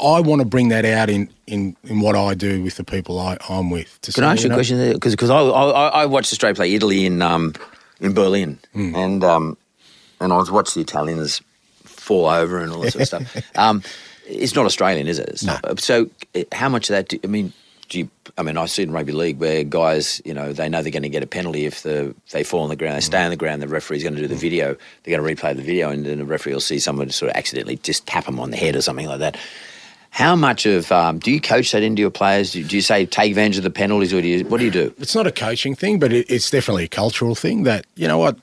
[0.02, 3.20] I want to bring that out in, in, in what I do with the people
[3.20, 4.00] I, I'm with.
[4.02, 4.94] To Can say, I ask you a know, question?
[4.94, 7.54] Because I, I I watched Australia play Italy in um
[8.00, 8.96] in Berlin, Hmm.
[8.96, 9.58] and um
[10.20, 11.42] and I was watching the Italians
[12.06, 13.44] fall over and all that sort of stuff.
[13.56, 13.84] Um,
[14.28, 15.30] it's not Australian, is it?
[15.30, 15.80] It's not.
[15.80, 17.10] So uh, how much of that?
[17.10, 17.54] Do, I mean,
[17.90, 18.10] do you?
[18.38, 21.04] I mean, I see in rugby league where guys, you know, they know they're going
[21.04, 23.38] to get a penalty if the they fall on the ground, they stay on the
[23.38, 23.62] ground.
[23.62, 24.76] The referee's going to do the video.
[25.04, 27.38] They're going to replay the video, and then the referee will see someone sort of
[27.38, 29.38] accidentally just tap them on the head or something like that.
[30.10, 32.54] How much of um, do you coach that into your players?
[32.54, 34.72] Do, do you say take advantage of the penalties, or do you what do you
[34.72, 34.94] do?
[34.98, 37.64] It's not a coaching thing, but it, it's definitely a cultural thing.
[37.64, 38.38] That you know what,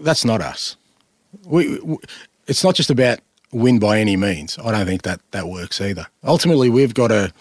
[0.00, 0.76] that's not us.
[1.44, 1.96] We, we
[2.50, 3.20] it's not just about
[3.52, 4.58] win by any means.
[4.58, 6.06] I don't think that that works either.
[6.24, 7.32] Ultimately, we've got to,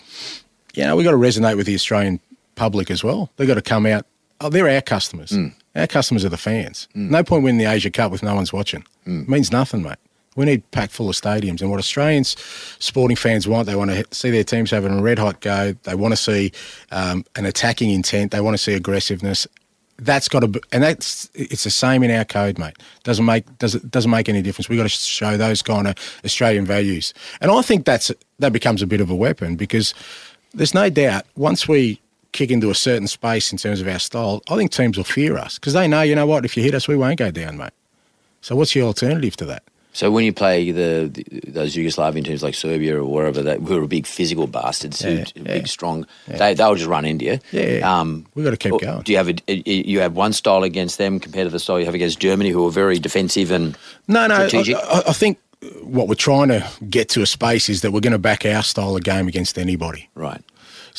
[0.75, 2.19] you know, we've got to resonate with the Australian
[2.55, 3.31] public as well.
[3.35, 4.05] They've got to come out.
[4.39, 5.31] Oh, they're our customers.
[5.31, 5.53] Mm.
[5.75, 6.87] Our customers are the fans.
[6.95, 7.09] Mm.
[7.09, 8.85] No point winning the Asia Cup if no one's watching.
[9.07, 9.23] Mm.
[9.23, 9.97] It means nothing, mate.
[10.35, 11.61] We need packed full of stadiums.
[11.61, 12.37] And what Australians
[12.79, 15.73] sporting fans want, they want to see their teams having a red hot go.
[15.83, 16.51] They want to see
[16.91, 18.31] um, an attacking intent.
[18.31, 19.47] They want to see aggressiveness.
[20.01, 22.77] That's got to, be, and that's it's the same in our code, mate.
[23.03, 24.69] Doesn't make does it doesn't make any difference.
[24.69, 28.81] We've got to show those kind of Australian values, and I think that's that becomes
[28.81, 29.93] a bit of a weapon because
[30.53, 34.41] there's no doubt once we kick into a certain space in terms of our style,
[34.49, 36.75] I think teams will fear us because they know, you know what, if you hit
[36.75, 37.71] us, we won't go down, mate.
[38.41, 39.63] So what's your alternative to that?
[39.91, 43.83] So when you play the, the those Yugoslavian teams like Serbia or wherever that who
[43.83, 45.65] are big physical bastards, who Yeah, big yeah.
[45.65, 47.39] strong, they they'll just run into you.
[47.51, 49.01] Yeah, Um, we got to keep going.
[49.01, 49.35] Do you have a
[49.69, 52.65] you have one style against them compared to the style you have against Germany, who
[52.67, 53.75] are very defensive and
[54.07, 54.47] No, no.
[54.47, 54.75] Strategic?
[54.77, 55.39] I, I think
[55.81, 58.63] what we're trying to get to a space is that we're going to back our
[58.63, 60.07] style of game against anybody.
[60.15, 60.41] right.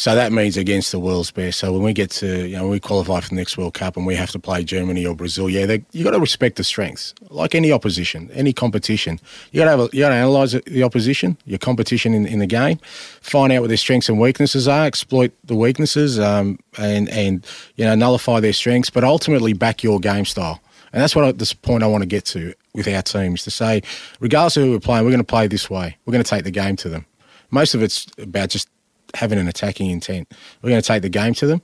[0.01, 1.59] So that means against the world's best.
[1.59, 4.07] So when we get to, you know, we qualify for the next World Cup and
[4.07, 7.13] we have to play Germany or Brazil, yeah, they, you got to respect the strengths.
[7.29, 9.21] Like any opposition, any competition,
[9.53, 12.79] you got to have, got to analyze the opposition, your competition in, in the game,
[13.21, 17.47] find out what their strengths and weaknesses are, exploit the weaknesses, um, and and
[17.77, 20.63] you know nullify their strengths, but ultimately back your game style.
[20.95, 23.51] And that's what I, this point I want to get to with our teams to
[23.51, 23.83] say,
[24.19, 25.99] regardless of who we're playing, we're going to play this way.
[26.07, 27.05] We're going to take the game to them.
[27.51, 28.67] Most of it's about just
[29.15, 30.33] having an attacking intent.
[30.63, 31.63] We're going to take the game to them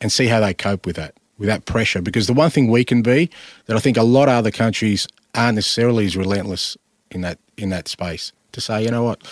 [0.00, 2.02] and see how they cope with that, with that pressure.
[2.02, 3.30] Because the one thing we can be
[3.66, 6.76] that I think a lot of other countries aren't necessarily as relentless
[7.10, 9.22] in that in that space to say, you know what,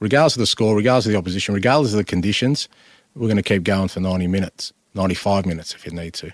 [0.00, 2.68] regardless of the score, regardless of the opposition, regardless of the conditions,
[3.14, 4.72] we're going to keep going for 90 minutes.
[4.94, 6.30] 95 minutes if you need to.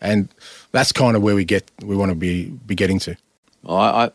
[0.00, 0.28] And
[0.72, 3.16] that's kind of where we get, we want to be, be getting to.
[3.62, 4.10] Well, I, I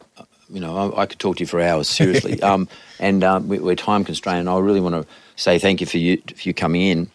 [0.50, 2.42] you know, I, I, could talk to you for hours, seriously.
[2.44, 2.68] um,
[3.00, 4.42] and um, we, are time constrained.
[4.42, 7.10] And I really want to say thank you for you for you coming in,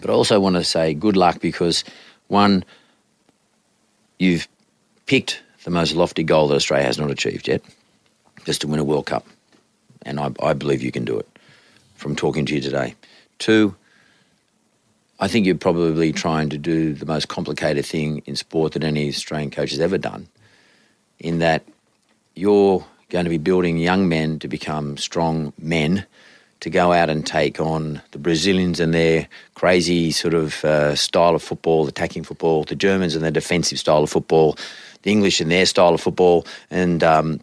[0.00, 1.84] but I also want to say good luck because
[2.28, 2.64] one,
[4.18, 4.48] you've
[5.04, 7.62] picked the most lofty goal that Australia has not achieved yet,
[8.44, 9.26] just to win a World Cup,
[10.06, 11.28] and I, I believe you can do it.
[11.96, 12.94] From talking to you today,
[13.38, 13.74] two.
[15.18, 19.08] I think you're probably trying to do the most complicated thing in sport that any
[19.08, 20.28] Australian coach has ever done,
[21.18, 21.66] in that
[22.34, 26.04] you're going to be building young men to become strong men
[26.60, 31.34] to go out and take on the Brazilians and their crazy sort of uh, style
[31.34, 34.56] of football, attacking football, the Germans and their defensive style of football,
[35.02, 37.40] the English and their style of football, and um,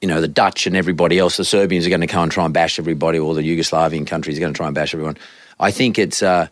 [0.00, 1.36] you know the Dutch and everybody else.
[1.36, 4.36] The Serbians are going to come and try and bash everybody, or the Yugoslavian countries
[4.36, 5.16] are going to try and bash everyone.
[5.58, 6.50] I think it's a,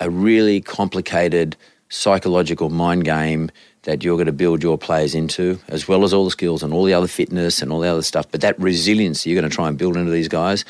[0.00, 1.56] a really complicated
[1.88, 3.50] psychological mind game
[3.84, 6.72] that you're going to build your players into, as well as all the skills and
[6.72, 8.26] all the other fitness and all the other stuff.
[8.30, 10.64] But that resilience you're going to try and build into these guys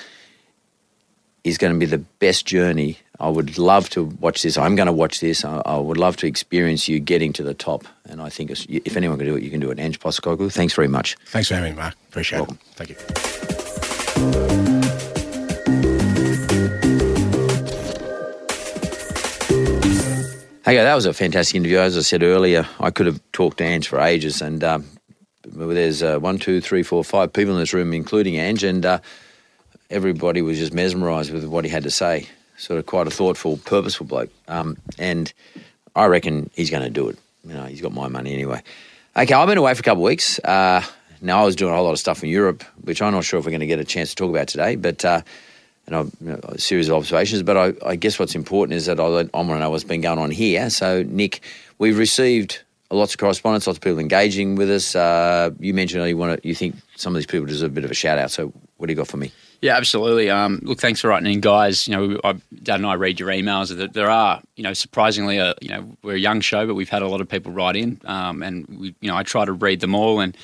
[1.44, 2.98] is going to be the best journey.
[3.20, 4.56] I would love to watch this.
[4.56, 5.44] I'm going to watch this.
[5.44, 7.84] I, I would love to experience you getting to the top.
[8.04, 9.78] And I think if anyone can do it, you can do it.
[9.78, 11.16] Ange Postecoglou, thanks very much.
[11.26, 11.94] Thanks for having me, Mark.
[12.08, 12.58] Appreciate Welcome.
[12.76, 12.96] it.
[14.16, 14.81] Thank you.
[20.64, 21.78] Hey, that was a fantastic interview.
[21.78, 24.86] As I said earlier, I could have talked to Ange for ages, and um,
[25.44, 29.00] there's uh, one, two, three, four, five people in this room, including Ange, and uh,
[29.90, 32.28] everybody was just mesmerised with what he had to say.
[32.58, 35.32] Sort of quite a thoughtful, purposeful bloke, um, and
[35.96, 37.18] I reckon he's going to do it.
[37.44, 38.62] You know, he's got my money anyway.
[39.16, 40.38] Okay, I've been away for a couple of weeks.
[40.38, 40.84] Uh,
[41.20, 43.40] now I was doing a whole lot of stuff in Europe, which I'm not sure
[43.40, 45.22] if we're going to get a chance to talk about today, but uh,
[45.86, 47.42] and I've, you know, a series of observations.
[47.42, 50.00] But I, I guess what's important is that I, I want to know what's been
[50.00, 50.70] going on here.
[50.70, 51.42] So, Nick,
[51.78, 54.94] we've received lots of correspondence, lots of people engaging with us.
[54.94, 57.84] Uh, you mentioned you want to, you think some of these people deserve a bit
[57.84, 58.30] of a shout out.
[58.30, 59.32] So, what do you got for me?
[59.60, 60.28] Yeah, absolutely.
[60.28, 61.86] Um, look, thanks for writing in, guys.
[61.86, 62.32] You know, I,
[62.64, 63.92] Dad and I read your emails.
[63.92, 66.88] There are, you know, surprisingly, a, uh, you know, we're a young show, but we've
[66.88, 69.52] had a lot of people write in, um, and we, you know, I try to
[69.52, 70.36] read them all and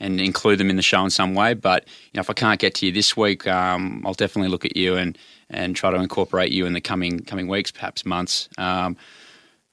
[0.00, 1.54] and include them in the show in some way.
[1.54, 4.64] But you know, if I can't get to you this week, um, I'll definitely look
[4.64, 5.16] at you and
[5.48, 8.48] and try to incorporate you in the coming coming weeks, perhaps months.
[8.58, 8.96] Um,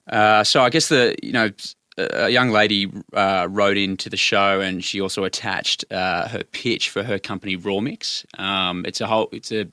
[0.08, 1.50] uh, so I guess the you know
[1.98, 6.90] a young lady uh, wrote into the show, and she also attached uh, her pitch
[6.90, 8.26] for her company Raw Mix.
[8.38, 9.68] Um, it's a whole it's a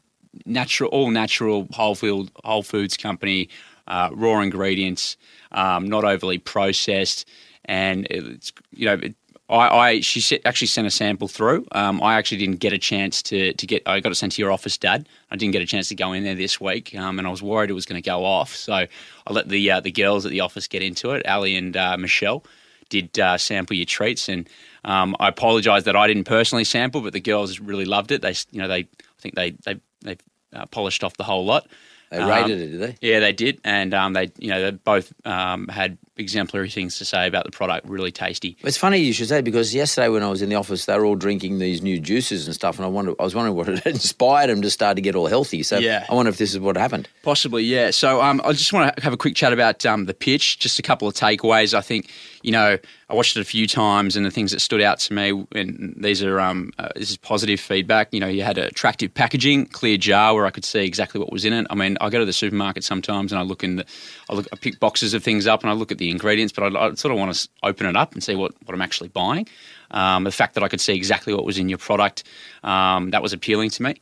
[0.47, 3.49] natural all natural whole field whole foods company,
[3.89, 5.17] uh, raw ingredients,
[5.53, 7.27] um, not overly processed,
[7.65, 9.15] and it's you know it,
[9.51, 11.67] I, I she actually sent a sample through.
[11.73, 13.83] Um, I actually didn't get a chance to to get.
[13.87, 15.09] I got it sent to your office, Dad.
[15.31, 17.43] I didn't get a chance to go in there this week, um, and I was
[17.43, 18.55] worried it was going to go off.
[18.55, 18.89] So I
[19.29, 21.27] let the uh, the girls at the office get into it.
[21.27, 22.45] Ali and uh, Michelle
[22.89, 24.49] did uh, sample your treats, and
[24.85, 28.23] um, I apologise that I didn't personally sample, but the girls really loved it.
[28.23, 30.17] They, you know, they I think they they they
[30.53, 31.67] uh, polished off the whole lot.
[32.11, 33.09] They rated it, did they?
[33.09, 37.05] Yeah, they did, and um, they you know they both um, had exemplary things to
[37.05, 37.89] say about the product.
[37.89, 38.57] Really tasty.
[38.63, 41.05] It's funny you should say because yesterday when I was in the office, they were
[41.05, 43.87] all drinking these new juices and stuff, and I wondered, I was wondering what had
[43.87, 45.63] inspired them to start to get all healthy.
[45.63, 46.07] So yeah.
[46.09, 47.09] I wonder if this is what happened.
[47.23, 47.91] Possibly, yeah.
[47.91, 50.59] So um, I just want to have a quick chat about um, the pitch.
[50.59, 51.75] Just a couple of takeaways.
[51.75, 52.11] I think
[52.43, 52.79] you know
[53.11, 55.95] I watched it a few times, and the things that stood out to me, and
[55.97, 58.09] these are um, uh, this is positive feedback.
[58.13, 61.45] You know, you had attractive packaging, clear jar where I could see exactly what was
[61.45, 61.67] in it.
[61.71, 63.87] I mean, I go to the supermarket sometimes, and I look in the,
[64.29, 66.75] I look, I pick boxes of things up, and I look at the ingredients, but
[66.75, 69.09] I, I sort of want to open it up and see what, what I'm actually
[69.09, 69.49] buying.
[69.91, 72.25] Um, the fact that I could see exactly what was in your product,
[72.63, 74.01] um, that was appealing to me.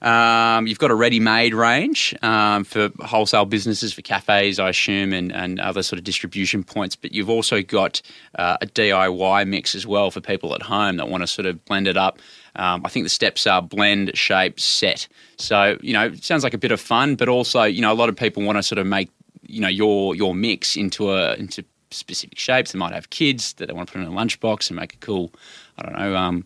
[0.00, 5.32] Um, you've got a ready-made range um, for wholesale businesses, for cafes, I assume, and,
[5.32, 6.94] and other sort of distribution points.
[6.94, 8.00] But you've also got
[8.36, 11.64] uh, a DIY mix as well for people at home that want to sort of
[11.64, 12.18] blend it up.
[12.56, 15.08] Um, I think the steps are blend, shape, set.
[15.36, 17.94] So you know, it sounds like a bit of fun, but also you know, a
[17.94, 19.10] lot of people want to sort of make
[19.42, 22.72] you know your your mix into a into specific shapes.
[22.72, 24.98] They might have kids that they want to put in a lunchbox and make a
[24.98, 25.32] cool,
[25.78, 26.44] I don't know, um,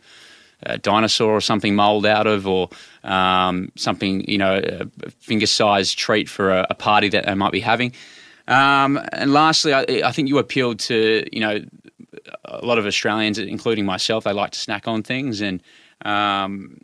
[0.83, 2.69] dinosaur or something mold out of, or
[3.05, 7.53] um, something, you know, a finger sized treat for a, a, party that they might
[7.53, 7.93] be having.
[8.49, 11.65] Um, and lastly, I, I, think you appealed to, you know,
[12.45, 15.63] a lot of Australians, including myself, they like to snack on things and
[16.05, 16.79] um,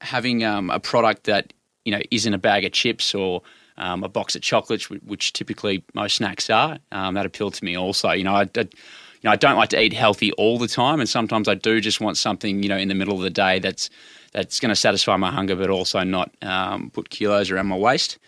[0.00, 1.52] having um, a product that,
[1.84, 3.42] you know, isn't a bag of chips or
[3.80, 6.78] um, a box of chocolates, which typically most snacks are.
[6.92, 8.10] Um, that appealed to me also.
[8.12, 11.00] You know, I, I, you know, I don't like to eat healthy all the time,
[11.00, 13.58] and sometimes I do just want something, you know, in the middle of the day
[13.58, 13.90] that's
[14.32, 18.18] that's going to satisfy my hunger, but also not um, put kilos around my waist.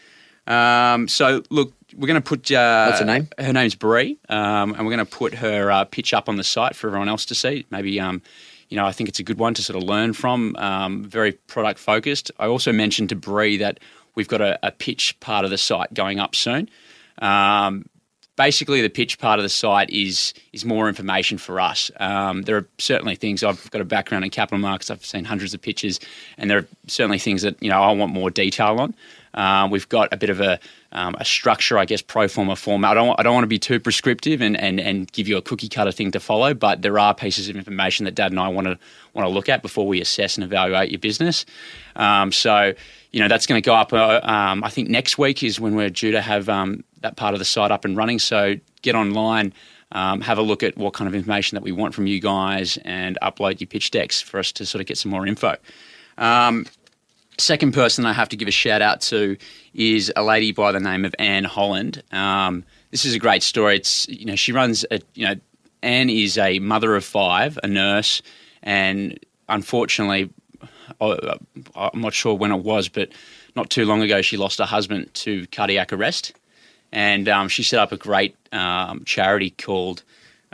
[0.47, 2.51] Um, so, look, we're going to put.
[2.51, 3.29] Uh, What's her name?
[3.39, 6.45] Her name's Bree, um, and we're going to put her uh, pitch up on the
[6.45, 7.65] site for everyone else to see.
[7.71, 8.23] Maybe, um,
[8.69, 10.57] you know, I think it's a good one to sort of learn from.
[10.57, 12.31] Um, very product focused.
[12.39, 13.79] I also mentioned to Bree that
[14.15, 16.69] we've got a, a pitch part of the site going up soon.
[17.19, 17.87] Um,
[18.37, 21.91] basically the pitch part of the site is is more information for us.
[21.99, 24.91] Um, there are certainly things I've got a background in capital markets.
[24.91, 26.01] I've seen hundreds of pitches,
[26.39, 28.95] and there are certainly things that you know I want more detail on.
[29.35, 30.61] Um, we've got a bit of a,
[30.93, 32.91] um, a structure, I guess, pro forma format.
[32.91, 35.43] I don't, I don't want to be too prescriptive and, and, and give you a
[35.43, 38.49] cookie cutter thing to follow, but there are pieces of information that Dad and I
[38.49, 38.79] want to
[39.15, 41.45] want to look at before we assess and evaluate your business.
[41.97, 42.73] Um, so,
[43.11, 43.93] you know, that's going to go up.
[43.93, 47.35] Uh, um, I think next week is when we're due to have um, that part
[47.35, 48.19] of the site up and running.
[48.19, 49.53] So get online.
[49.93, 52.79] Um, have a look at what kind of information that we want from you guys
[52.83, 55.57] and upload your pitch decks for us to sort of get some more info.
[56.17, 56.65] Um,
[57.39, 59.37] second person I have to give a shout out to
[59.75, 62.03] is a lady by the name of Anne Holland.
[62.11, 63.77] Um, this is a great story.
[63.77, 65.35] It's you know she runs a you know
[65.83, 68.23] Anne is a mother of five, a nurse,
[68.63, 70.31] and unfortunately,
[71.01, 73.11] I'm not sure when it was, but
[73.57, 76.33] not too long ago she lost her husband to cardiac arrest,
[76.93, 80.03] and um, she set up a great um, charity called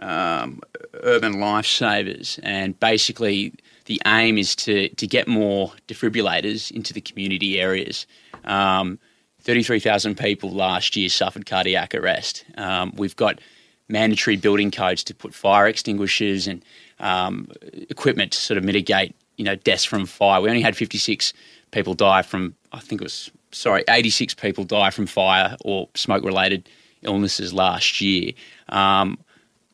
[0.01, 0.61] um,
[1.03, 3.53] Urban Lifesavers, and basically
[3.87, 8.07] the aim is to to get more defibrillators into the community areas.
[8.45, 8.99] Um,
[9.43, 12.45] 33,000 people last year suffered cardiac arrest.
[12.57, 13.41] Um, we've got
[13.89, 16.63] mandatory building codes to put fire extinguishers and
[17.01, 17.49] um,
[17.89, 20.41] equipment to sort of mitigate, you know, deaths from fire.
[20.41, 21.33] We only had 56
[21.71, 26.69] people die from, I think it was, sorry, 86 people die from fire or smoke-related
[27.03, 28.33] illnesses last year.
[28.69, 29.19] Um,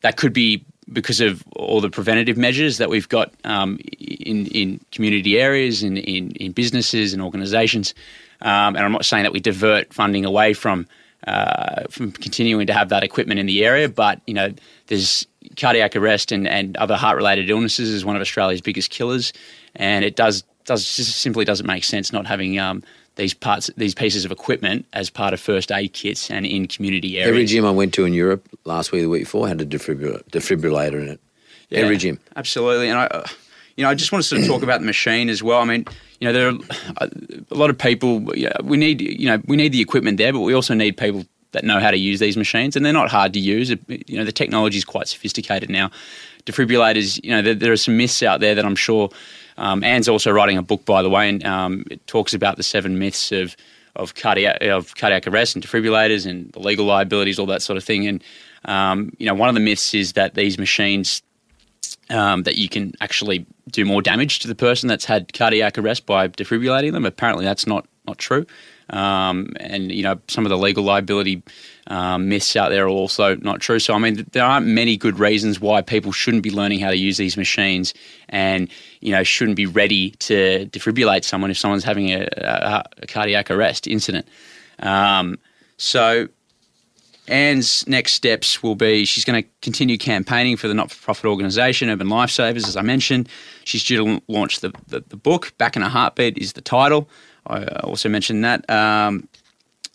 [0.01, 0.63] that could be
[0.93, 5.97] because of all the preventative measures that we've got um, in in community areas, in
[5.97, 7.93] in, in businesses and organisations.
[8.41, 10.87] Um, and I'm not saying that we divert funding away from
[11.25, 14.53] uh, from continuing to have that equipment in the area, but you know,
[14.87, 15.25] there's
[15.57, 19.33] cardiac arrest and, and other heart related illnesses is one of Australia's biggest killers,
[19.75, 22.83] and it does does simply doesn't make sense not having um,
[23.15, 27.17] these parts, these pieces of equipment as part of first aid kits and in community
[27.17, 27.29] areas.
[27.29, 30.23] Every gym I went to in Europe last week, the week before, had a defibrillator,
[30.31, 31.19] defibrillator in it.
[31.69, 32.19] Yeah, Every gym.
[32.35, 32.89] absolutely.
[32.89, 33.25] And I, uh,
[33.75, 35.61] you know, I just want to sort of talk about the machine as well.
[35.61, 35.85] I mean,
[36.19, 36.57] you know, there are
[36.97, 37.07] uh,
[37.51, 38.35] a lot of people.
[38.37, 40.95] You know, we need, you know, we need the equipment there, but we also need
[40.95, 43.69] people that know how to use these machines, and they're not hard to use.
[43.69, 45.89] You know, the technology is quite sophisticated now.
[46.45, 49.09] Defibrillators, you know, there, there are some myths out there that I'm sure.
[49.57, 52.63] Um, Anne's also writing a book, by the way, and um, it talks about the
[52.63, 53.55] seven myths of
[53.95, 57.83] of cardiac of cardiac arrest and defibrillators and the legal liabilities, all that sort of
[57.83, 58.07] thing.
[58.07, 58.23] And
[58.65, 61.21] um, you know, one of the myths is that these machines
[62.09, 66.05] um, that you can actually do more damage to the person that's had cardiac arrest
[66.05, 67.05] by defibrillating them.
[67.05, 68.45] Apparently, that's not not true.
[68.89, 71.41] Um, and you know, some of the legal liability
[71.87, 73.79] um, myths out there are also not true.
[73.79, 76.97] So, I mean, there aren't many good reasons why people shouldn't be learning how to
[76.97, 77.93] use these machines,
[78.29, 78.69] and
[79.01, 83.49] you know, shouldn't be ready to defibrillate someone if someone's having a, a, a cardiac
[83.49, 84.27] arrest incident.
[84.79, 85.39] Um,
[85.77, 86.27] so,
[87.27, 91.25] Anne's next steps will be she's going to continue campaigning for the not for profit
[91.25, 93.29] organisation, Urban Lifesavers, as I mentioned.
[93.63, 97.09] She's due to launch the, the, the book, Back in a Heartbeat is the title.
[97.47, 98.69] I uh, also mentioned that.
[98.69, 99.27] Um,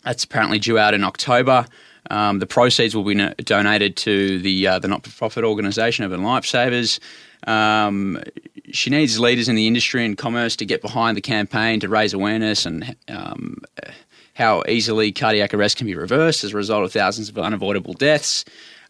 [0.05, 1.67] that's apparently due out in October.
[2.11, 6.05] Um, the proceeds will be no- donated to the uh, the not for profit organisation,
[6.05, 6.99] Urban Lifesavers.
[7.47, 8.23] Um,
[8.71, 12.13] she needs leaders in the industry and commerce to get behind the campaign to raise
[12.13, 13.59] awareness and um,
[14.35, 18.45] how easily cardiac arrest can be reversed as a result of thousands of unavoidable deaths.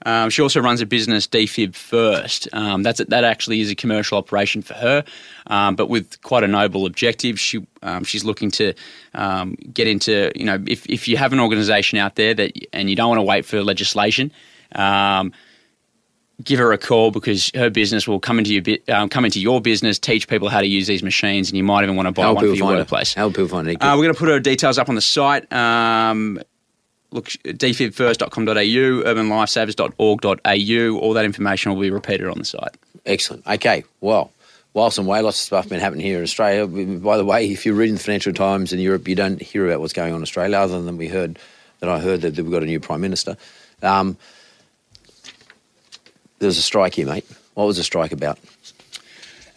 [0.06, 2.48] Um, she also runs a business, Defib First.
[2.52, 5.04] Um, that's that actually is a commercial operation for her,
[5.48, 7.38] um, but with quite a noble objective.
[7.38, 8.74] She um, she's looking to
[9.14, 12.88] um, get into you know if if you have an organisation out there that and
[12.88, 14.32] you don't want to wait for legislation.
[14.74, 15.32] Um,
[16.42, 19.60] Give her a call because her business will come into your um, come into your
[19.60, 22.22] business, teach people how to use these machines, and you might even want to buy
[22.22, 23.12] How one for your find workplace.
[23.12, 23.74] How people find it?
[23.74, 25.52] Uh, we're going to put her details up on the site.
[27.12, 30.98] Look, defibfirst.com.au, urbanlifesavers.org.au.
[30.98, 32.76] All that information will be repeated on the site.
[33.04, 33.44] Excellent.
[33.46, 33.82] Okay.
[34.00, 34.30] Well,
[34.72, 36.66] while some way lots of stuff been happening here in Australia.
[36.66, 39.80] By the way, if you're reading the Financial Times in Europe, you don't hear about
[39.80, 41.38] what's going on in Australia, other than we heard
[41.80, 43.36] that I heard that we've got a new prime minister.
[43.82, 44.16] Um,
[46.38, 47.26] there was a strike here, mate.
[47.54, 48.38] What was the strike about?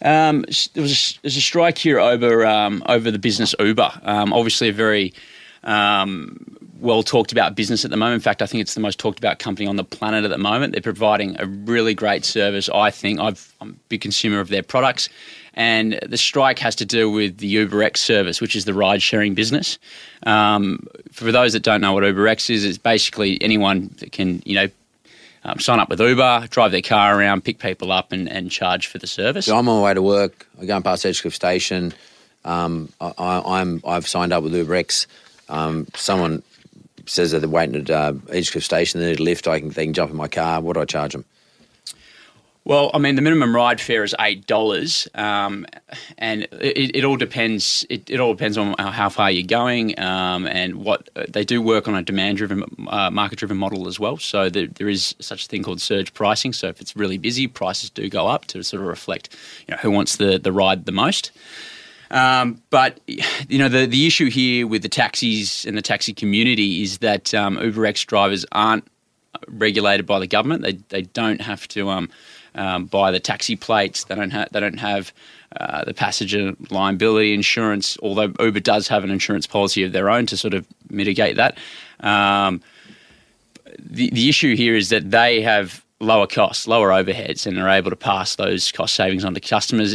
[0.02, 0.44] Um,
[0.74, 3.90] there was a, there's a strike here over um, over the business Uber.
[4.02, 5.14] Um, obviously, a very
[5.62, 8.14] um, well talked about business at the moment.
[8.14, 10.38] In fact, I think it's the most talked about company on the planet at the
[10.38, 10.72] moment.
[10.72, 12.68] They're providing a really great service.
[12.68, 15.08] I think I've, I'm a big consumer of their products.
[15.54, 19.34] And the strike has to do with the UberX service, which is the ride sharing
[19.34, 19.78] business.
[20.24, 24.56] Um, for those that don't know what UberX is, it's basically anyone that can, you
[24.56, 24.68] know,
[25.44, 28.86] um, sign up with Uber, drive their car around, pick people up, and, and charge
[28.86, 29.46] for the service.
[29.46, 30.46] So I'm on my way to work.
[30.58, 31.92] I'm going past Edgecliff Station.
[32.44, 35.06] Um, I, I'm I've signed up with UberX.
[35.48, 36.42] Um, someone
[37.06, 39.00] says that they're waiting at uh, Edgecliff Station.
[39.00, 39.48] They need a lift.
[39.48, 40.60] I can they can jump in my car.
[40.60, 41.24] What do I charge them?
[42.66, 45.66] Well, I mean, the minimum ride fare is eight dollars, um,
[46.16, 47.84] and it, it, all depends.
[47.90, 51.88] It, it, all depends on how far you're going, um, and what they do work
[51.88, 54.16] on a demand-driven, uh, market-driven model as well.
[54.16, 56.54] So there, there is such a thing called surge pricing.
[56.54, 59.36] So if it's really busy, prices do go up to sort of reflect,
[59.68, 61.32] you know, who wants the the ride the most.
[62.10, 66.82] Um, but you know the the issue here with the taxis and the taxi community
[66.82, 68.86] is that um, UberX drivers aren't
[69.48, 70.62] regulated by the government.
[70.62, 72.10] They they don't have to um,
[72.54, 74.04] um, buy the taxi plates.
[74.04, 75.12] They don't have they don't have
[75.56, 77.96] uh, the passenger liability insurance.
[78.02, 81.58] Although Uber does have an insurance policy of their own to sort of mitigate that.
[82.00, 82.62] Um,
[83.78, 87.90] the the issue here is that they have lower costs, lower overheads, and are able
[87.90, 89.94] to pass those cost savings on to customers.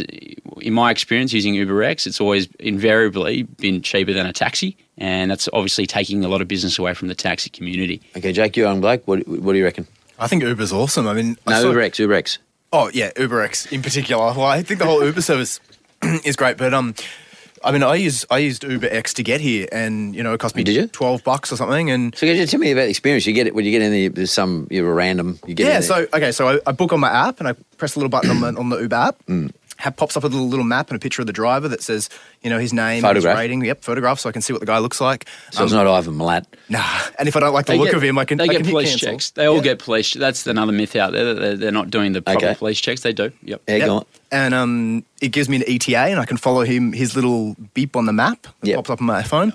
[0.60, 5.48] In my experience using UberX, it's always invariably been cheaper than a taxi, and that's
[5.52, 8.00] obviously taking a lot of business away from the taxi community.
[8.16, 9.06] Okay, Jake, you're on Blake.
[9.06, 9.86] What, what do you reckon?
[10.18, 11.06] I think Uber's awesome.
[11.06, 12.38] I mean, I No, saw- UberX, UberX.
[12.72, 14.22] Oh yeah, UberX in particular.
[14.32, 15.60] Well, I think the whole Uber service
[16.24, 16.94] is great, but um,
[17.62, 20.56] I mean, I used I used UberX to get here, and you know, it cost
[20.56, 20.86] me Did you?
[20.88, 23.26] twelve bucks or something, and So, can you tell me about the experience?
[23.26, 24.08] You get it when you get in there.
[24.08, 25.38] There's some you're a random.
[25.46, 25.80] You get yeah.
[25.80, 28.30] So okay, so I, I book on my app, and I press a little button
[28.30, 29.26] on the, on the Uber app.
[29.26, 29.52] Mm.
[29.80, 32.08] Have, pops up a little, little map and a picture of the driver that says,
[32.42, 33.32] you know, his name, Photograph.
[33.36, 33.64] his rating.
[33.64, 35.26] Yep, photograph, so I can see what the guy looks like.
[35.50, 36.44] so it's not Ivan Milat.
[36.68, 36.84] Nah,
[37.18, 38.62] and if I don't like the look get, of him, I can they I get
[38.62, 39.30] can police checks.
[39.30, 39.62] They all Yeah.
[39.62, 40.10] get police.
[40.10, 40.20] Checks.
[40.20, 42.54] That's another myth out there that they're, they're not doing the proper Okay.
[42.54, 43.00] police checks.
[43.00, 43.32] They do.
[43.42, 43.62] Yep.
[43.68, 44.06] Yeah, Yep.
[44.32, 47.96] And um, it gives me an ETA, and I can follow him his little beep
[47.96, 48.76] on the map that Yep.
[48.76, 49.52] pops up on my phone.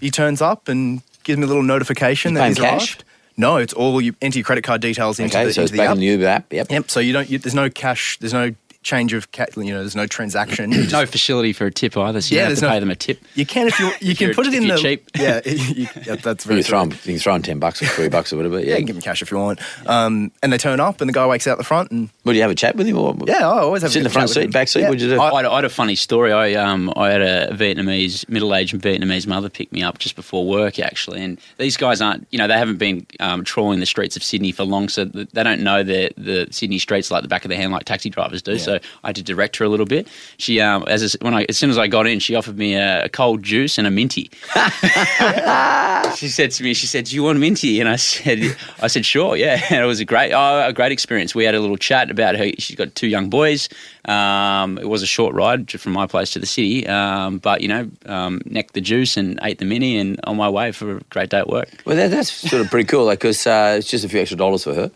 [0.00, 2.92] He turns up and gives me a little notification You that he's cash?
[2.94, 3.04] arrived.
[3.38, 5.72] No, it's all you enter your credit card details into Okay, the, so into it's
[5.72, 5.94] the back app.
[5.96, 6.50] in the Uber app.
[6.52, 6.70] Yep.
[6.70, 6.90] Yep.
[6.90, 7.28] So you don't.
[7.28, 8.16] You, there's no cash.
[8.18, 8.52] There's no
[8.86, 10.70] change of ca You know, there's no transaction.
[10.72, 12.80] Just- No facility for a tip either, so you Yeah, have there's to no- pay
[12.80, 13.20] them a tip.
[13.34, 15.10] You can if you you If can put it in the cheap.
[15.18, 16.92] Yeah, you, yeah, that's very You can throw true.
[16.92, 18.60] 'em- you can throw 'em ten bucks or three bucks or whatever.
[18.60, 18.70] Yeah, Yeah.
[18.72, 19.60] you can give them cash if you want.
[19.88, 22.42] Um, and they turn up, and the guy wakes out the front, and Would you
[22.42, 23.14] have a chat with him or?
[23.26, 24.50] yeah, I always have a in the front chat with seat, him.
[24.52, 24.80] back seat.
[24.80, 24.88] Yeah.
[24.88, 25.20] What'd you do?
[25.20, 26.32] I, I, had a, I had a funny story.
[26.32, 30.78] I um I had a Vietnamese middle-aged Vietnamese mother pick me up just before work
[30.78, 34.22] actually, and these guys aren't you know they haven't been um, trawling the streets of
[34.22, 37.48] Sydney for long, so they don't know the the Sydney streets like the back of
[37.48, 38.58] their hand like taxi drivers do.
[38.58, 40.08] So I had to direct her a little bit.
[40.38, 42.74] She um as I, when I as soon as I got in, she offered me
[42.74, 44.30] a, a cold juice and a minty.
[46.16, 48.88] she said to me, she said, "Do you want a minty?" And I said, "I
[48.88, 51.34] said sure, yeah." And it was a great, oh, a great experience.
[51.34, 52.50] We had a little chat about her.
[52.58, 53.68] She's got two young boys.
[54.06, 57.68] Um, it was a short ride from my place to the city, um, but you
[57.68, 61.00] know, um, necked the juice and ate the mini, and on my way for a
[61.10, 61.68] great day at work.
[61.84, 64.38] Well, that, that's sort of pretty cool, like because uh, it's just a few extra
[64.38, 64.90] dollars for her,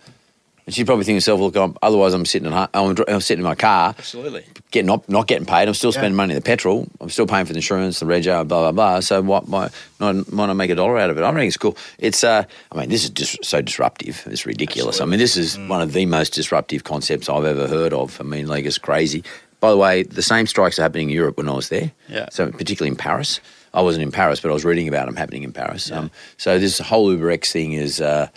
[0.71, 3.41] and she'd probably think to herself, "Look, I'm, otherwise I'm sitting home, I'm, I'm sitting
[3.41, 4.45] in my car, Absolutely.
[4.71, 5.67] getting not, not getting paid.
[5.67, 6.87] I'm still spending money on the petrol.
[7.01, 9.01] I'm still paying for the insurance, the rego, blah blah blah.
[9.01, 9.49] So what?
[9.49, 9.69] Why
[9.99, 11.25] not, why not make a dollar out of it?
[11.25, 11.77] I think it's cool.
[11.99, 14.23] It's uh, I mean, this is just so disruptive.
[14.27, 15.01] It's ridiculous.
[15.01, 18.21] I mean, this is one of the most disruptive concepts I've ever heard of.
[18.21, 19.25] I mean, like it's crazy.
[19.59, 21.91] By the way, the same strikes are happening in Europe when I was there.
[22.09, 22.29] Yeah.
[22.31, 23.41] So particularly in Paris.
[23.75, 25.93] I wasn't in Paris, but I was reading about them happening in Paris.
[25.93, 28.29] Um, so this whole UberX thing is uh,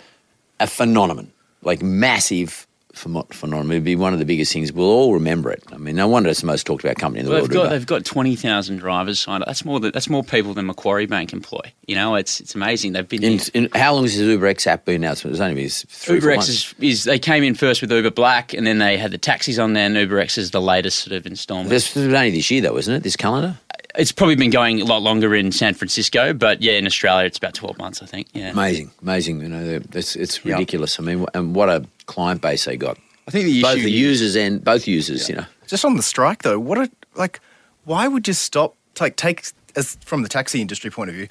[0.60, 1.32] a phenomenon,
[1.64, 3.72] like massive phenom- phenomenon.
[3.72, 4.72] It'd be one of the biggest things.
[4.72, 5.62] We'll all remember it.
[5.72, 7.50] I mean, no wonder it's the most talked about company in the Well, world.
[7.50, 9.48] they've got they've got twenty thousand drivers signed up.
[9.48, 11.72] That's more than, that's more people than Macquarie Bank employ.
[11.86, 12.92] You know, it's it's amazing.
[12.92, 15.24] They've been In, in, how long has the UberX app been out?
[15.24, 18.66] It's only been three, UberX is, is they came in first with Uber Black, and
[18.66, 19.86] then they had the taxis on there.
[19.86, 21.70] And UberX is the latest sort of instalment.
[21.70, 23.02] This was only this year, though, isn't it?
[23.02, 23.58] This calendar.
[23.96, 27.38] It's probably been going a lot longer in San Francisco, but yeah, in Australia it's
[27.38, 28.28] about twelve months, I think.
[28.32, 29.40] Yeah, Amazing, amazing.
[29.40, 30.52] You know, it's it's Yeah.
[30.54, 30.98] ridiculous.
[30.98, 32.98] I mean, and what a client base they got.
[33.26, 35.28] I think the Both the here- users and both users.
[35.28, 35.46] You know.
[35.66, 37.40] Just on the strike though, what a, like
[37.84, 41.28] why would you stop like take as from the taxi industry point of view,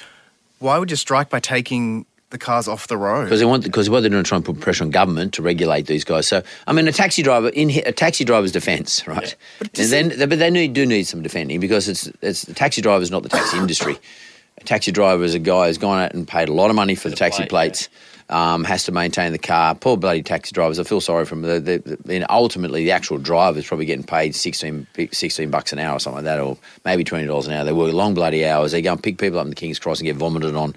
[0.59, 3.23] why would you strike by taking the cars off the road?
[3.25, 5.41] Because they want, because what they're doing, is trying to put pressure on government to
[5.41, 6.27] regulate these guys.
[6.27, 9.33] So, I mean, a taxi driver in a taxi driver's defence, right?
[9.59, 12.81] But and then, but they need, do need some defending because it's it's the taxi
[12.81, 13.97] driver's not the taxi industry.
[14.57, 16.95] A taxi driver is a guy who's gone out and paid a lot of money
[16.95, 17.89] for the, taxi plate, plates.
[18.29, 19.75] Um, has to maintain the car.
[19.75, 20.79] Poor bloody taxi drivers.
[20.79, 21.41] I feel sorry for them.
[21.43, 25.73] They, they, they- and ultimately, the actual driver is probably getting paid 16, 16 bucks
[25.73, 27.63] an hour or something like that, or maybe twenty dollars an hour.
[27.65, 28.71] They work long bloody hours.
[28.71, 30.73] They go and pick people up in the King's Cross and get vomited on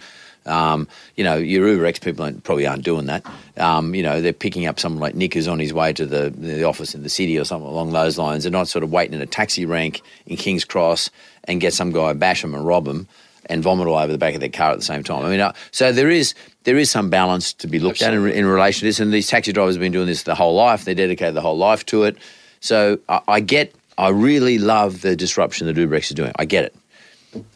[0.47, 3.25] Um, you know, your Uber X people aren't- probably aren't doing that.
[3.57, 6.31] Um, you know, they're picking up someone like Nick who's on his way to the,
[6.31, 8.45] the office in the city or something along those lines.
[8.45, 11.11] They're not sort of waiting in a taxi rank in King's Cross
[11.45, 13.07] and get some guy bash him and rob him
[13.49, 15.25] and vomit all over the back of their car at the same time.
[15.25, 16.35] I mean, uh, so there is
[16.65, 18.99] there is some balance to be looked at in, in relation to this.
[18.99, 20.85] And these taxi drivers have been doing this their whole life.
[20.85, 22.17] They dedicated their whole life to it.
[22.61, 26.33] So I, I get, I really love the disruption that UberX is doing.
[26.37, 26.75] I get it.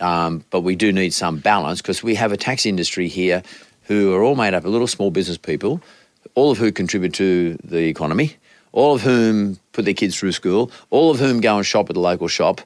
[0.00, 3.42] Um, but we do need some balance because we have a tax industry here
[3.84, 5.80] who are all made up of little small business people,
[6.34, 8.36] all of who contribute to the economy,
[8.72, 11.94] all of whom put their kids through school, all of whom go and shop at
[11.94, 12.60] the local shop.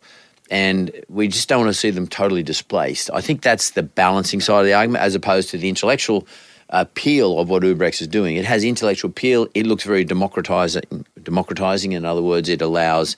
[0.50, 3.10] And we just don't want to see them totally displaced.
[3.12, 6.26] I think that's the balancing side of the argument as opposed to the intellectual
[6.68, 8.36] appeal of what UberX is doing.
[8.36, 9.48] It has intellectual appeal.
[9.54, 11.06] It looks very democratizing.
[11.22, 13.16] Democratizing, in other words, it allows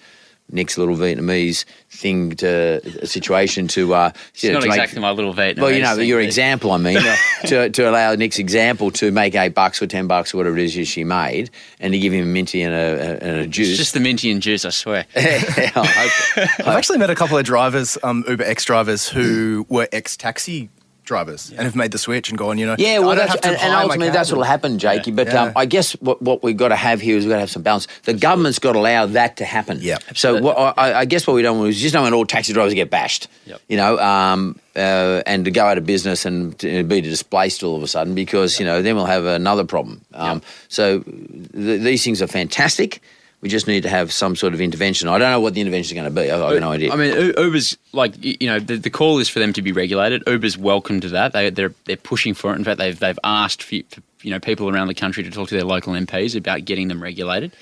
[0.51, 3.94] Nick's little Vietnamese thing to a situation to.
[3.94, 5.61] Uh, It's you know, not to make- exactly my little Vietnamese.
[5.61, 6.99] well, you know, thing, your but- example, I mean,
[7.47, 10.72] to, to allow Nick's example to make eight bucks or ten bucks or whatever it
[10.74, 13.70] is she made, and to give him a minty and a, and a juice.
[13.70, 15.05] It's just the minty and juice, I swear.
[15.16, 19.88] I hope- I've actually met a couple of drivers, um, Uber X drivers, who were
[19.92, 20.68] ex taxi
[21.07, 23.57] drivers and have made the switch and gone, you know, Yeah, I well, that's, and,
[23.57, 25.11] and ultimately that's what'll happen, Jakey.
[25.12, 25.44] But Yeah.
[25.44, 27.50] um, I guess what, what we've got to have here is we've got to have
[27.50, 27.86] some balance.
[28.04, 29.78] The government's got to allow that to happen.
[29.80, 32.26] Yeah, So what, I, I guess what we don't want is just don't want all
[32.26, 33.28] taxi drivers to get bashed.
[33.46, 33.61] Yep.
[33.68, 37.76] You know, um, uh, and to go out of business and to be displaced all
[37.76, 40.02] of a sudden because you know then we'll have another problem.
[40.12, 43.00] Um, So th- these things are fantastic.
[43.43, 45.09] We just need to have some sort of intervention.
[45.09, 46.30] I don't know what the intervention is going to be.
[46.30, 46.91] I've got no idea.
[46.93, 50.22] I mean, Uber's like you know the, the call is for them to be regulated.
[50.26, 51.32] Uber's welcome to that.
[51.32, 52.57] They they're they're pushing for it.
[52.57, 55.49] In fact, they've they've asked for, for you know people around the country to talk
[55.51, 57.53] to their local MPs about getting them regulated.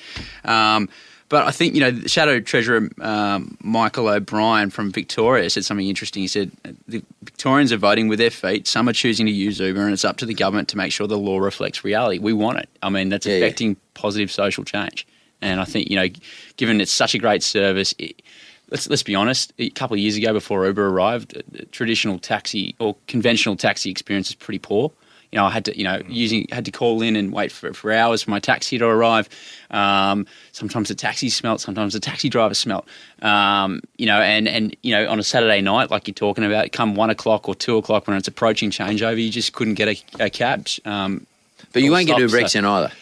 [0.45, 0.89] Um,
[1.29, 6.22] but I think you know Shadow Treasurer um, Michael O'Brien from Victoria said something interesting.
[6.22, 6.53] He said
[6.87, 8.68] the Victorians are voting with their feet.
[8.68, 11.07] Some are choosing to use Uber, and it's up to the government to make sure
[11.09, 12.18] the law reflects reality.
[12.18, 12.68] We want it.
[12.83, 13.45] I mean, that's Yeah, yeah.
[13.47, 15.07] affecting positive social change.
[15.45, 16.09] And I think you know,
[16.57, 18.22] given it's such a great service, it,
[18.70, 19.53] let's let's be honest.
[19.59, 24.34] A couple of years ago, before Uber arrived, traditional taxi or conventional taxi experience is
[24.34, 24.90] pretty poor.
[25.32, 27.74] You know, I had to you know using had to call in and wait for,
[27.74, 29.28] for hours for my taxi to arrive.
[29.70, 32.86] Um, sometimes the taxi smelt, sometimes the taxi driver smelt.
[33.20, 36.72] Um, you know, and and you know on a Saturday night, like you're talking about,
[36.72, 40.24] come one o'clock or two o'clock when it's approaching changeover, you just couldn't get a,
[40.24, 40.68] a cab.
[40.86, 41.26] Um,
[41.72, 42.92] but you won't get stop, Uber X so- in either.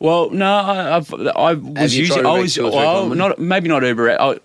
[0.00, 3.68] Well, no, I, I've I was using I was two or three well, not maybe
[3.68, 4.20] not Uber.
[4.20, 4.38] I,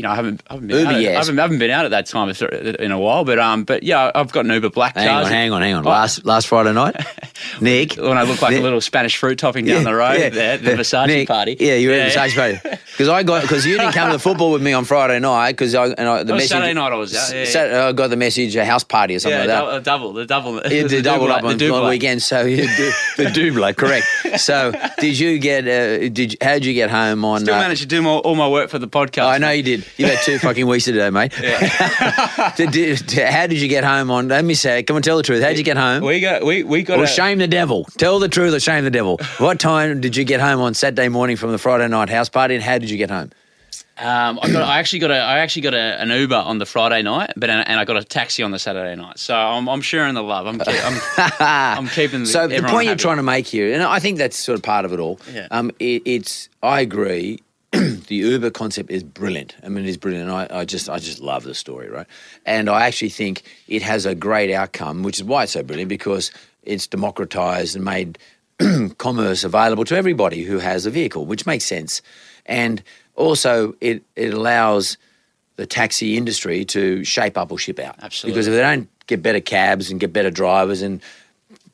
[0.00, 1.14] you know, I haven't I haven't been Uber, out, yes.
[1.14, 2.30] I haven't, I haven't been out at that time
[2.78, 5.26] in a while, but um, but yeah, I've got an Uber black Hang cars.
[5.26, 5.86] on, hang on, hang on.
[5.86, 5.90] Oh.
[5.90, 6.96] Last last Friday night,
[7.60, 7.96] Nick.
[7.96, 10.70] when I look like Nick- a little Spanish fruit topping down the road there, the
[10.70, 11.54] Versace Nick, party.
[11.60, 14.18] Yeah, you were at Versace party because I got because you didn't come to the
[14.22, 16.92] football with me on Friday night because I and I, the Oh, message Saturday night
[16.92, 17.44] I was out, yeah, yeah.
[17.44, 19.74] Saturday, I got the message a house party or something Yeah, like that.
[19.74, 21.88] the double, the double, You the double up on the double.
[21.88, 24.06] weekend, so you do, the doubler, correct.
[24.40, 25.64] So, did you get?
[25.68, 27.40] Uh, did how did you get home on?
[27.40, 29.26] Still uh, managed to do all my work for the podcast.
[29.26, 29.84] I know you did.
[29.96, 31.32] You had two fucking weeks today, do, mate.
[32.56, 34.28] Did- did- how did you get home on?
[34.28, 35.42] Let me say, come and tell the truth.
[35.42, 36.02] How did you get home?
[36.04, 37.84] We got we we got Or a, shame the devil.
[37.98, 39.18] Tell the truth or shame the devil.
[39.38, 42.54] What time did you get home on Saturday morning from the Friday night house party,
[42.54, 43.30] and how did you get home?
[43.98, 44.62] Um, I got.
[44.62, 45.18] I actually got a.
[45.18, 48.04] I actually got a, an Uber on the Friday night, but and I got a
[48.04, 49.18] taxi on the Saturday night.
[49.18, 50.46] So I'm, I'm sharing the love.
[50.46, 51.00] I'm keep, I'm,
[51.78, 52.24] I'm keeping.
[52.24, 54.62] So the everyone point you're trying to make here, and I think that's sort of
[54.62, 55.20] part of it all.
[55.30, 55.48] Yeah.
[55.50, 57.40] Um, it, it's I agree.
[57.72, 59.54] the Uber concept is brilliant.
[59.62, 60.28] I mean, it is brilliant.
[60.28, 62.06] I, I just I just love the story, right?
[62.44, 65.88] And I actually think it has a great outcome, which is why it's so brilliant
[65.88, 66.32] because
[66.64, 68.18] it's democratized and made
[68.98, 72.02] commerce available to everybody who has a vehicle, which makes sense.
[72.44, 72.82] And
[73.14, 74.98] also, it it allows
[75.54, 77.94] the taxi industry to shape up or ship out.
[78.02, 78.34] Absolutely.
[78.34, 81.00] Because if they don't get better cabs and get better drivers and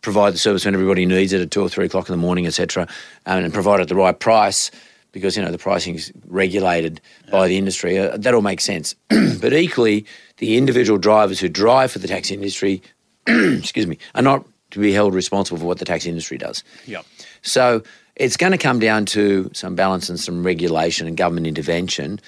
[0.02, 2.46] provide the service when everybody needs it at two or three o'clock in the morning,
[2.46, 2.86] etc.,
[3.24, 4.70] um, and provide it at the right price
[5.16, 7.00] because you know the pricing is regulated
[7.30, 7.98] by the industry.
[7.98, 8.94] Uh, that all makes sense.
[9.40, 10.04] but equally,
[10.36, 12.82] the individual drivers who drive for the taxi industry,
[13.26, 16.62] excuse me, are not to be held responsible for what the taxi industry does.
[16.84, 17.06] Yep.
[17.40, 17.82] So
[18.16, 22.20] it's going to come down to some balance and some regulation and government intervention.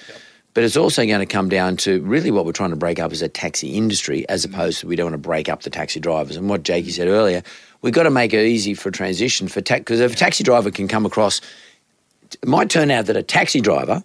[0.55, 3.11] But it's also going to come down to really what we're trying to break up
[3.11, 5.99] is a taxi industry as opposed to we don't want to break up the taxi
[5.99, 6.37] drivers.
[6.37, 7.43] And what Jakey said earlier,
[7.83, 10.71] we've got to make it easy for transition for tax because if a taxi driver
[10.71, 11.39] can come across,
[12.41, 14.03] it might turn out that a taxi driver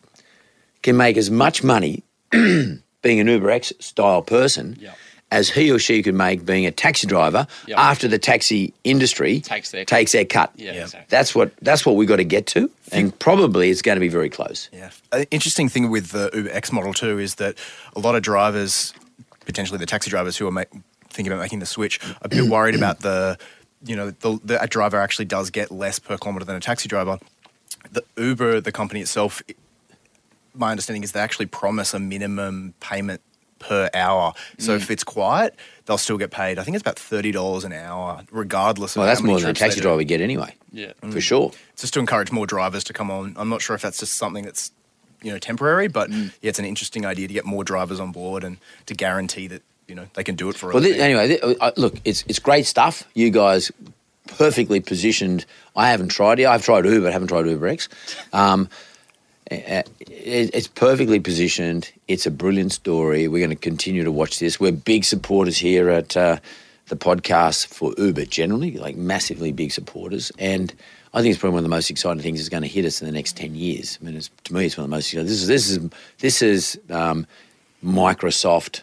[0.83, 4.97] can make as much money being an Uber X style person Yep.
[5.31, 7.79] as he or she could make being a taxi driver Yep.
[7.79, 9.97] after the taxi industry Takes their cut.
[9.97, 10.53] takes their cut.
[10.57, 11.07] Yeah, exactly.
[11.09, 14.09] That's what that's what we've got to get to, and probably it's going to be
[14.09, 14.68] very close.
[14.72, 14.91] Yeah.
[15.12, 17.57] An interesting thing with the Uber X model too is that
[17.97, 18.93] a lot of drivers,
[19.47, 20.64] potentially the taxi drivers who are ma-
[21.11, 22.03] thinking about making the switch.
[22.05, 23.39] Are a bit worried about the,
[23.85, 26.89] you know, the, the a driver actually does get less per kilometre than a taxi
[26.89, 27.18] driver.
[27.95, 29.43] The Uber, the company itself,
[30.55, 33.21] my understanding is they actually promise a minimum payment
[33.59, 34.35] per hour.
[34.59, 34.83] So Mm.
[34.83, 35.55] if it's quiet,
[35.87, 36.59] they'll still get paid.
[36.59, 38.95] I think it's about thirty dollars an hour, regardless.
[38.97, 40.55] Well, of that's how many more than a taxi driver would get anyway.
[40.73, 40.93] Yeah.
[41.11, 41.53] For sure.
[41.73, 43.35] It's just to encourage more drivers to come on.
[43.39, 44.71] I'm not sure if that's just something that's
[45.23, 46.33] you know temporary, but Mm.
[46.43, 49.63] yeah, it's an interesting idea to get more drivers on board and to guarantee that
[49.89, 50.71] you know they can do it for.
[50.71, 51.03] a Well, thi- living.
[51.03, 53.05] anyway, thi- uh, look, it's it's great stuff.
[53.15, 53.71] You guys
[54.29, 55.45] perfectly positioned.
[55.77, 56.47] I haven't tried it.
[56.47, 57.89] I've tried Uber, but haven't tried UberX.
[58.33, 58.68] Um,
[59.51, 61.93] it's perfectly positioned.
[62.09, 63.29] It's a brilliant story.
[63.29, 64.59] We're going to continue to watch this.
[64.59, 66.39] We're big supporters here at uh,
[66.89, 70.33] the podcast for Uber generally, like massively big supporters.
[70.39, 70.72] And
[71.12, 73.01] I think it's probably one of the most exciting things that's going to hit us
[73.01, 73.99] in the next ten years.
[74.01, 75.12] I mean, it's, to me, it's one of the most.
[75.12, 77.27] You know, this is this is this is um,
[77.85, 78.81] Microsoft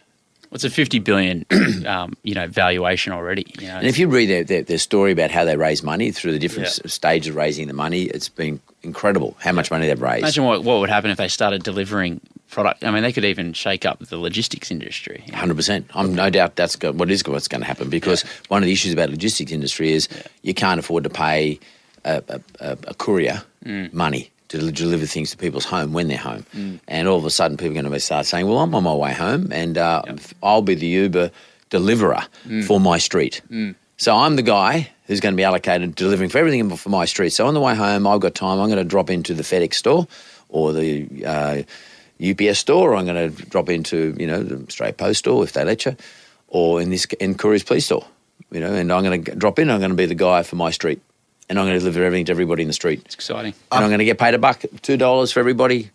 [0.51, 1.45] It's a fifty billion,
[1.85, 3.45] um, you know, valuation already.
[3.59, 6.11] You know, And if you read their, their, their story about how they raise money
[6.11, 6.89] through the different Yeah.
[6.89, 10.23] stages of raising the money, it's been incredible how much money they've raised.
[10.23, 12.83] imagine what what would happen if they started delivering product.
[12.83, 15.23] I mean, they could even shake up the logistics industry.
[15.33, 15.85] Hundred percent.
[15.93, 18.73] I'm no doubt that's go- what is what's going to happen because one of the
[18.73, 20.09] issues about the logistics industry is
[20.41, 21.59] you can't afford to pay
[22.03, 23.93] a, a, a, a courier Mm.
[23.93, 26.45] money to deliver things to people's home when they're home,
[26.87, 28.93] and all of a sudden people are going to start saying, "Well, I'm on my
[28.93, 30.01] way home, and uh,
[30.43, 31.31] I'll be the Uber
[31.69, 32.63] deliverer Mm.
[32.63, 33.41] for my street."
[33.97, 37.29] So I'm the guy who's going to be allocated delivering for everything for my street.
[37.31, 38.59] So on the way home, I've got time.
[38.59, 40.07] I'm going to drop into the FedEx store
[40.49, 41.61] or the uh,
[42.29, 42.91] UPS store.
[42.91, 45.85] Or I'm going to drop into you know the Australia Post store if they let
[45.85, 45.95] you,
[46.47, 48.05] or in this in CouriersPlease store.
[48.51, 49.69] You know, and I'm going to drop in.
[49.69, 50.99] I'm going to be the guy for my street,
[51.51, 53.01] and I'm going to deliver everything to everybody in the street.
[53.03, 53.53] It's exciting.
[53.73, 55.89] And I'm going to get paid a buck, two dollars for everybody,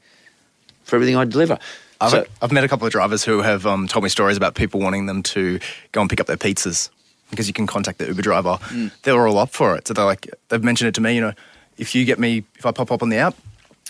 [0.85, 1.59] for everything I deliver.
[1.99, 4.55] I've, So- I've met a couple of drivers who have um, told me stories about
[4.55, 5.59] people wanting them to
[5.93, 6.91] go and pick up their pizzas
[7.31, 8.59] because you can contact the Uber driver.
[8.69, 8.93] Mm.
[9.03, 9.89] They're all up for it.
[9.89, 11.33] So they're like, they've mentioned it to me, you know,
[11.79, 13.35] if you get me, if I pop up on the app,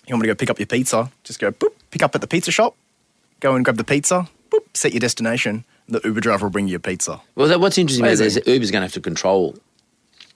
[0.06, 2.20] you want me to go pick up your pizza, just go boop, pick up at
[2.20, 2.76] the pizza shop,
[3.40, 5.64] go and grab the pizza, boop, set your destination.
[5.88, 7.20] The Uber driver will bring you your pizza.
[7.34, 8.42] Well, that, what's interesting about this Amazing.
[8.44, 9.56] is Uber's going to have to control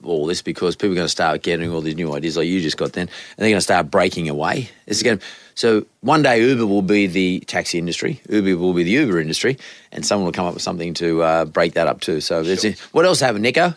[0.03, 2.61] all this because people are going to start getting all these new ideas like you
[2.61, 4.69] just got then, and they're going to start breaking away.
[4.87, 5.19] It's going
[5.55, 9.57] so one day Uber will be the taxi industry, Uber will be the Uber industry,
[9.91, 12.21] and someone will come up with something to uh, break that up too.
[12.21, 13.73] So there's what else happened, Nico?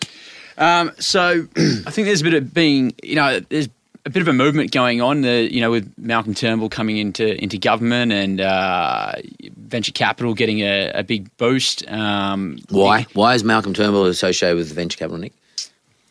[0.57, 3.69] Um, so I think there's a bit of being, you know, there's
[4.07, 5.23] a bit of a movement going on.
[5.23, 9.13] The, you know, with Malcolm Turnbull coming into into government and uh,
[9.57, 11.89] venture capital getting a, a big boost.
[11.91, 13.07] Um, Why?
[13.15, 15.33] Why is Malcolm Turnbull associated with venture capital, Nick?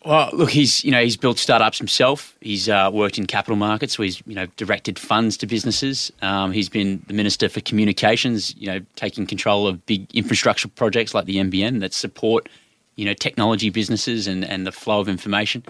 [0.06, 2.36] Well, look, he's you know he's built startups himself.
[2.42, 6.12] He's uh, worked in capital markets, so he's you know directed funds to businesses.
[6.22, 11.14] Um, he's been the minister for communications, you know, taking control of big infrastructure projects
[11.14, 12.50] like the NBN that support
[12.96, 15.64] you know technology businesses and, and the flow of information.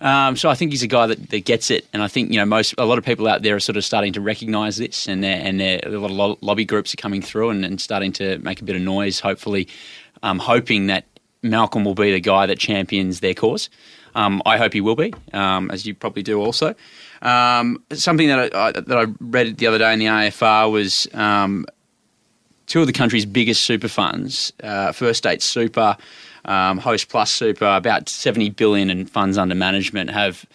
[0.00, 2.38] Um, so I think he's a guy that, that gets it, and I think you
[2.38, 5.08] know most a lot of people out there are sort of starting to recognise this,
[5.08, 7.80] and they're, and they're, a lot of lo- lobby groups are coming through and, and
[7.80, 9.18] starting to make a bit of noise.
[9.20, 9.68] Hopefully,
[10.22, 11.07] um, hoping that
[11.42, 13.68] Malcolm will be the guy that champions their cause.
[14.14, 16.74] Um, I hope he will be, um, as you probably do also.
[17.22, 21.06] Um, something that I, I, that I read the other day in the AFR was
[21.14, 21.66] um,
[22.66, 25.96] two of the country's biggest super funds, uh, First State Super,
[26.44, 30.46] um, Hostplus Super, about 70 billion in funds under management, have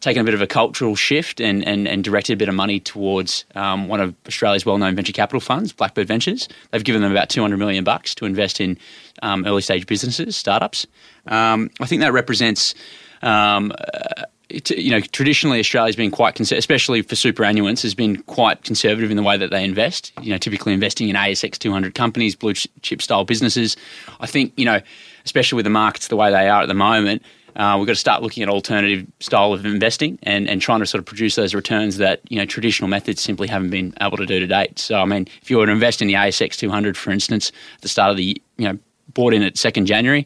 [0.00, 2.80] taken a bit of a cultural shift and, and, and directed a bit of money
[2.80, 6.48] towards um, one of Australia's well-known venture capital funds, Blackbird Ventures.
[6.70, 8.78] They've given them about 200 million bucks to invest in
[9.22, 10.86] um, early-stage businesses, startups.
[11.26, 12.74] Um, I think that represents
[13.22, 18.64] um, uh, you know, traditionally Australia's been quite, conser- especially for superannuants, has been quite
[18.64, 20.12] conservative in the way that they invest.
[20.20, 23.76] You know, typically investing in ASX 200 companies, blue chip style businesses.
[24.20, 24.80] I think you know,
[25.24, 27.22] especially with the markets the way they are at the moment,
[27.56, 30.86] uh, we've got to start looking at alternative style of investing and, and trying to
[30.86, 34.26] sort of produce those returns that you know traditional methods simply haven't been able to
[34.26, 34.78] do to date.
[34.78, 37.82] So I mean, if you were to invest in the ASX 200, for instance, at
[37.82, 38.78] the start of the you know
[39.12, 40.24] bought in at second January,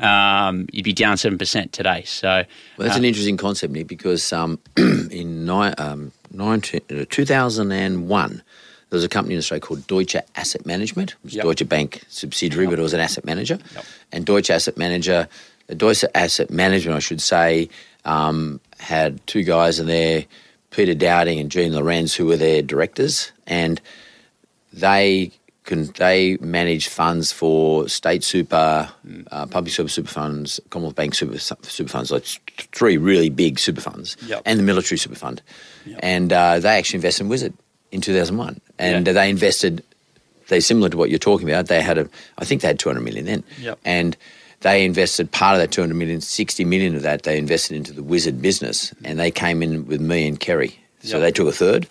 [0.00, 2.02] um, you'd be down seven percent today.
[2.04, 2.44] So Well,
[2.78, 8.42] that's uh, an interesting concept, Nick, because um, in ni- um, 19, uh, 2001,
[8.90, 11.44] there was a company in Australia called Deutsche Asset Management, which is Yep.
[11.44, 13.58] Deutsche Bank subsidiary, but it was an asset manager.
[14.12, 15.28] And Deutsche Asset Manager,
[15.68, 17.68] Deutsche Asset Management, I should say,
[18.04, 20.24] um, had two guys in there,
[20.70, 23.80] Peter Dowding and Gene Lorenz, who were their directors, and
[24.72, 25.30] they
[25.64, 28.90] can they manage funds for state super,
[29.30, 33.58] uh, public super super funds, Commonwealth Bank super super funds, like th- three really big
[33.58, 34.42] super funds, Yep.
[34.44, 35.40] and the military super fund,
[36.00, 37.54] and uh, they actually invested in Wizard
[37.92, 39.12] in two thousand one, and Yeah.
[39.14, 39.82] they invested
[40.48, 41.68] they similar to what you're talking about.
[41.68, 42.06] They had a,
[42.36, 43.78] I think they had 200 million then, Yep.
[43.86, 44.14] and
[44.64, 48.02] they invested part of that 200 million, 60 million of that they invested into the
[48.02, 51.20] Wizard business, and they came in with me and Kerry, so Yep.
[51.24, 51.86] they took a third.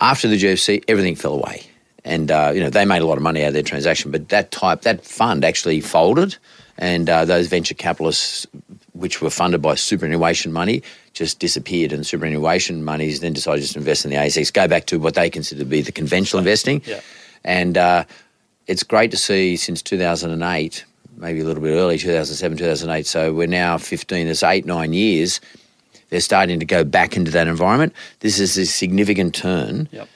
[0.00, 1.62] After the GFC, everything fell away,
[2.04, 4.28] and uh, you know they made a lot of money out of their transaction, but
[4.28, 6.36] that type that fund actually folded,
[6.76, 8.46] and uh, those venture capitalists,
[8.92, 10.82] which were funded by superannuation money,
[11.14, 14.84] just disappeared, and superannuation monies then decided just to invest in the ASX, go back
[14.86, 17.00] to what they consider to be the conventional investing, Yeah.
[17.44, 18.04] and uh,
[18.66, 20.84] it's great to see since 2008,
[21.16, 23.06] maybe a little bit early, 2007, 2008.
[23.06, 25.40] So we're now 15, it's eight, nine years.
[26.10, 27.92] They're starting to go back into that environment.
[28.20, 30.08] This is a significant turn Yep.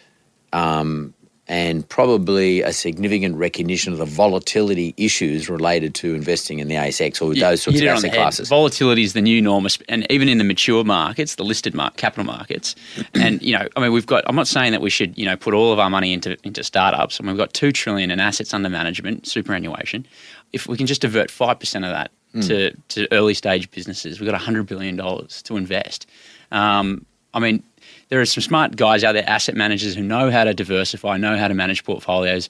[0.52, 1.14] Um,
[1.50, 7.20] and probably a significant recognition of the volatility issues related to investing in the ASX
[7.20, 8.48] or You those sorts of asset classes.
[8.48, 12.76] Volatility is the new norm, and even in the mature markets, the listed capital markets.
[13.14, 14.22] and you know, I mean, we've got.
[14.28, 16.62] I'm not saying that we should, you know, put all of our money into into
[16.62, 17.20] startups.
[17.20, 20.06] I mean, we've got two trillion in assets under management, superannuation.
[20.52, 22.40] If we can just divert five percent of that Hmm.
[22.42, 26.06] to to early stage businesses, we've got hundred billion dollars to invest.
[26.52, 27.62] Um, I mean,
[28.08, 31.36] there are some smart guys out there, asset managers who know how to diversify, know
[31.36, 32.48] how to manage portfolios.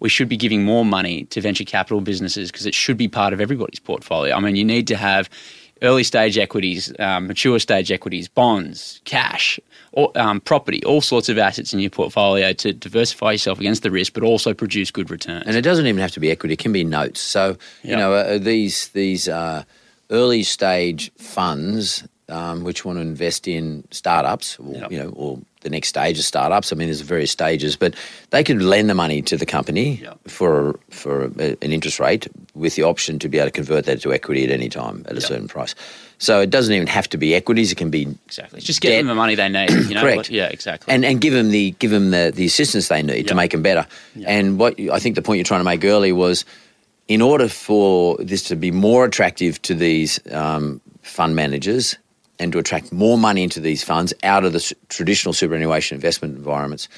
[0.00, 3.32] We should be giving more money to venture capital businesses because it should be part
[3.34, 4.34] of everybody's portfolio.
[4.34, 5.28] I mean, you need to have
[5.82, 9.58] early stage equities, um, mature stage equities, bonds, cash,
[9.92, 13.90] or, um, property, all sorts of assets in your portfolio to diversify yourself against the
[13.90, 15.44] risk, but also produce good returns.
[15.46, 17.20] And it doesn't even have to be equity; it can be notes.
[17.20, 19.64] So you know uh, these these uh,
[20.10, 24.92] early stage funds um, which want to invest in startups, or, Yep.
[24.92, 26.72] you know, or the next stage of startups.
[26.72, 27.94] I mean, there's various stages, but
[28.30, 30.18] they could lend the money to the company Yep.
[30.28, 34.00] for for a, an interest rate with the option to be able to convert that
[34.02, 35.22] to equity at any time at a Yep.
[35.22, 35.74] certain price.
[36.18, 38.60] So it doesn't even have to be equities; it can be exactly.
[38.60, 39.00] Just get debt.
[39.00, 39.70] them the money they need.
[39.70, 40.00] You know?
[40.02, 40.30] Correct.
[40.30, 40.92] Yeah, exactly.
[40.94, 43.62] and and give them the give them the, the assistance they need to make them
[43.62, 43.86] better.
[44.26, 46.44] And what you- I think the point you're trying to make earlier was,
[47.08, 51.96] in order for this to be more attractive to these um, fund managers
[52.38, 56.88] and to attract more money into these funds out of the traditional superannuation investment environments,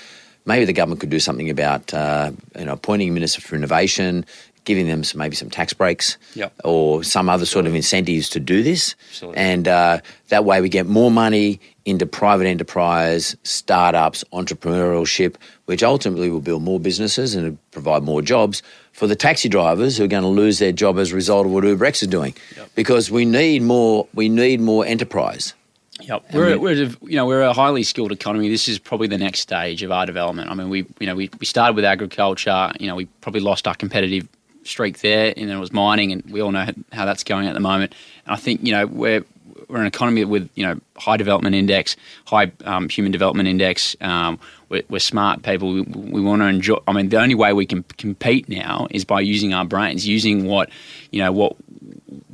[0.45, 4.25] maybe the government could do something about uh, you know appointing a minister for innovation.
[4.65, 6.53] Giving them some, maybe some tax breaks Yep.
[6.65, 8.95] or some other sort of incentives to do this.
[9.09, 9.41] Absolutely.
[9.41, 16.29] And uh, that way we get more money into private enterprise, startups, entrepreneurship, which ultimately
[16.31, 18.63] will build more businesses and provide more jobs
[19.01, 21.53] for the taxi drivers who are going to lose their job as a result of
[21.53, 22.35] what UberX is doing.
[22.75, 25.55] Because we need more, we need more enterprise.
[26.03, 26.35] Yep.
[26.35, 28.51] We're, we're, you know, we're a highly skilled economy.
[28.51, 30.51] This is probably the next stage of our development.
[30.51, 32.73] I mean, we, you know, we, we started with agriculture.
[32.79, 34.29] You know, we probably lost our competitive
[34.65, 37.55] streak there, and then it was mining, and we all know how that's going at
[37.55, 37.95] the moment.
[38.27, 39.25] And I think, you know, we're
[39.71, 41.97] we're an economy with you know high development index,
[42.27, 43.97] high um, human development index.
[44.03, 44.39] Um,
[44.71, 45.73] we're, we're smart people.
[45.73, 46.79] We, we want to enjoy.
[46.89, 50.47] I mean, the only way we can compete now is by using our brains, using
[50.47, 50.71] what
[51.11, 51.57] you know what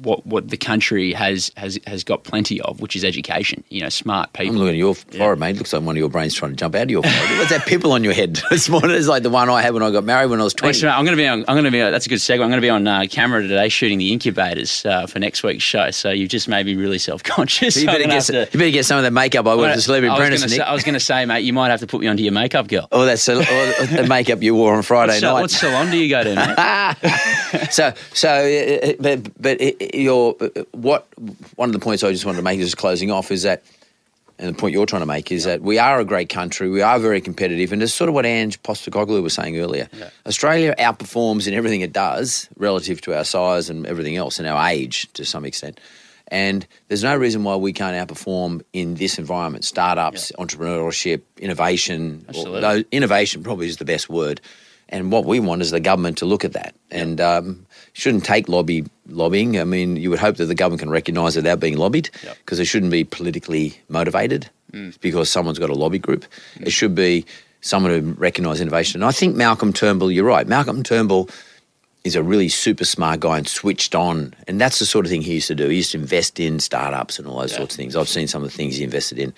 [0.02, 3.64] what what the country has has has got plenty of, which is education.
[3.68, 4.54] You know, smart people.
[4.54, 5.56] I'm looking at your forehead, mate.
[5.56, 7.38] Looks like one of your brains trying to jump out of your forehead.
[7.38, 8.90] What's that pimple on your head this morning?
[8.92, 10.72] It's like the one I had when I got married when I was 20.
[10.80, 10.84] Thanks.
[10.84, 11.40] I'm going to be on.
[11.48, 11.78] I'm going to be.
[11.80, 12.34] That's a good segue.
[12.34, 15.62] I'm going to be on uh, camera today shooting the incubators uh, for next week's
[15.64, 15.90] show.
[15.90, 17.76] So you've just made me really self conscious.
[17.76, 20.10] you, better get, some- you better get some of that makeup I wore for Celebrity
[20.10, 20.66] I was Apprentice, say- Nick.
[20.66, 22.68] I was going to say, mate, you might have to put me onto your makeup
[22.68, 22.88] girl.
[22.92, 25.40] Oh, that's cel- or the makeup you wore on Friday What, night.
[25.42, 27.72] what salon do you go to, mate?
[27.72, 30.34] so so uh, but but it- your
[30.72, 31.06] what
[31.56, 33.62] one of the points I just wanted to make is closing off is that
[34.38, 36.82] and the point you're trying to make is that we are a great country, we
[36.82, 39.88] are very competitive, and it's sort of what Ange Postecoglou was saying earlier.
[40.26, 44.68] Australia outperforms in everything it does relative to our size and everything else, and our
[44.68, 45.80] age to some extent.
[46.28, 49.64] And there's no reason why we can't outperform in this environment.
[49.64, 52.26] Startups, entrepreneurship, innovation.
[52.64, 54.40] or innovation probably is the best word.
[54.88, 57.65] And what we want is the government to look at that and um,
[57.96, 59.58] shouldn't take lobby lobbying.
[59.58, 62.36] I mean, you would hope that the government can recognise that they're being lobbied Yep.
[62.44, 64.94] because it shouldn't be politically motivated mm.
[65.00, 66.26] because someone's got a lobby group.
[66.58, 66.66] Mm.
[66.66, 67.24] It should be
[67.62, 69.00] someone who recognises innovation.
[69.00, 70.46] And I think Malcolm Turnbull, you're right.
[70.46, 71.30] Malcolm Turnbull
[72.04, 74.34] is a really super smart guy and switched on.
[74.46, 75.66] And that's the sort of thing he used to do.
[75.68, 77.56] He used to invest in startups and all those Yeah.
[77.58, 77.96] sorts of things.
[77.96, 79.32] I've seen some of the things he invested in.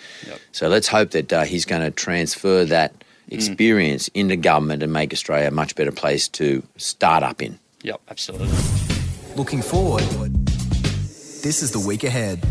[0.51, 3.03] So let's hope that uh, he's going to transfer that mm.
[3.31, 7.61] experience into government and make Australia a much better place to start up in.
[7.83, 8.49] Yep, absolutely.
[9.37, 10.03] Looking forward,
[11.43, 12.45] this is the week ahead.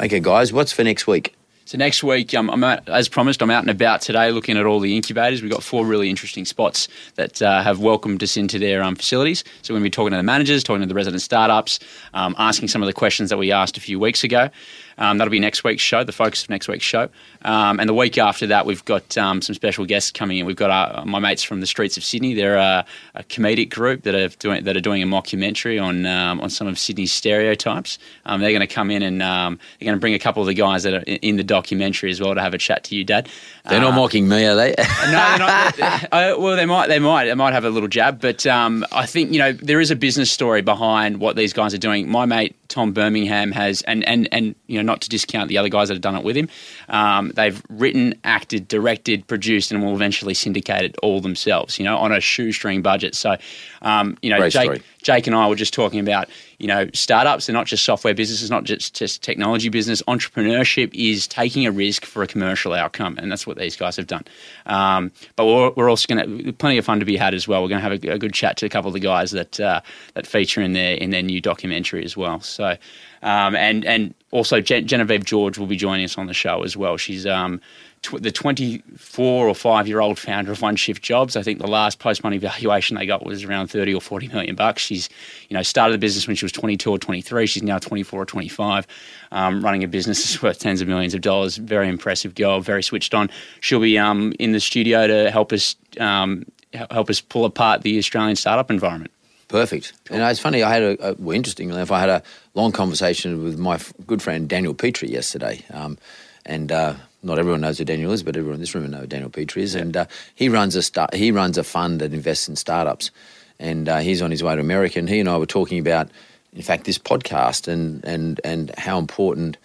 [0.00, 1.36] Okay, guys, what's for next week?
[1.64, 4.66] So next week, um, I'm out, as promised, I'm out and about today looking at
[4.66, 5.40] all the incubators.
[5.40, 9.42] We've got four really interesting spots that uh, have welcomed us into their um, facilities.
[9.62, 11.78] So we're going to be talking to the managers, talking to the resident startups,
[12.14, 14.50] um, asking some of the questions that we asked a few weeks ago.
[14.98, 17.08] Um, that'll be next week's show, the focus of next week's show.
[17.44, 20.46] Um, and the week after that, we've got um, some special guests coming in.
[20.46, 22.34] We've got our, my mates from the streets of Sydney.
[22.34, 26.40] They're a, a comedic group that are doing that are doing a mockumentary on um,
[26.40, 27.98] on some of Sydney's stereotypes.
[28.26, 30.46] Um, they're going to come in and um, they're going to bring a couple of
[30.46, 32.96] the guys that are in, in the documentary as well to have a chat to
[32.96, 33.28] you, Dad.
[33.68, 34.74] They're not mocking me, are they?
[34.78, 35.80] no, they're not.
[35.80, 36.08] uh,
[36.38, 36.88] well, they might.
[36.88, 37.26] They might.
[37.26, 39.96] They might have a little jab, but um, I think you know there is a
[39.96, 42.08] business story behind what these guys are doing.
[42.08, 45.68] My mate Tom Birmingham has, and and and you know, not to discount the other
[45.68, 46.48] guys that have done it with him.
[46.88, 51.78] Um, they've written, acted, directed, produced, and will eventually syndicate it all themselves.
[51.78, 53.14] You know, on a shoestring budget.
[53.14, 53.36] So,
[53.82, 54.82] um, you know, Great Jake, story.
[55.02, 57.46] Jake and I were just talking about, you know, startups.
[57.46, 60.02] They're not just software businesses, not just, just technology business.
[60.02, 64.06] Entrepreneurship is taking a risk for a commercial outcome, and that's what these guys have
[64.06, 64.24] done.
[64.66, 67.62] Um, but we're, we're also going to plenty of fun to be had as well.
[67.62, 69.60] We're going to have a, a good chat to a couple of the guys that
[69.60, 69.80] uh,
[70.14, 72.40] that feature in their in their new documentary as well.
[72.40, 72.76] So,
[73.22, 76.76] um, and and also Gen- Genevieve George will be joining us on the show as
[76.76, 76.96] well.
[76.96, 77.60] She's um,
[78.02, 81.36] tw- the 24 or 5 year old founder of OneShift Jobs.
[81.36, 84.54] I think the last post money valuation they got was around 30 or 40 million
[84.54, 84.82] bucks.
[84.82, 85.08] She's,
[85.48, 87.46] you know, started the business when she was 22 or 23.
[87.46, 88.86] She's now 24 or 25,
[89.30, 91.56] um, running a business that's worth tens of millions of dollars.
[91.56, 93.30] Very impressive girl, very switched on.
[93.60, 97.98] She'll be um, in the studio to help us um, help us pull apart the
[97.98, 99.10] Australian startup environment.
[99.48, 99.92] Perfect.
[100.10, 102.22] And it's funny, I had a, a well, interestingly enough, I had a
[102.54, 105.62] long conversation with my f- good friend Daniel Petre yesterday.
[105.70, 105.98] Um,
[106.46, 109.06] and uh, not everyone knows who Daniel is, but everyone in this room knows who
[109.06, 109.74] Daniel Petre is.
[109.74, 113.10] And uh, he runs a start, he runs a fund that invests in startups.
[113.58, 114.98] And uh, he's on his way to America.
[114.98, 116.08] And he and I were talking about,
[116.52, 119.56] in fact, this podcast and and and how important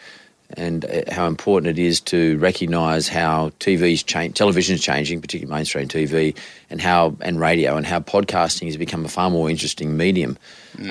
[0.51, 5.87] and uh, how important it is to recognise how TV's change, television's changing, particularly mainstream
[5.87, 6.37] TV,
[6.69, 10.37] and how and radio, and how podcasting has become a far more interesting medium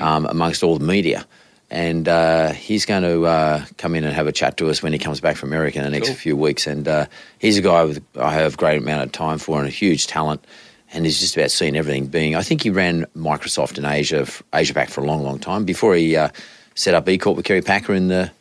[0.01, 1.25] um, amongst all the media.
[1.69, 4.93] And uh, he's going to uh, come in and have a chat to us when
[4.93, 6.65] he comes back from America in the next few weeks.
[6.65, 7.07] And uh,
[7.39, 10.07] he's a guy with I have a great amount of time for and a huge
[10.07, 10.45] talent.
[10.93, 12.35] And he's just about seeing everything being.
[12.35, 15.93] I think he ran Microsoft in Asia, Asia back for a long, long time before
[15.95, 16.29] he uh,
[16.75, 18.31] set up E Corp with Kerry Packer in the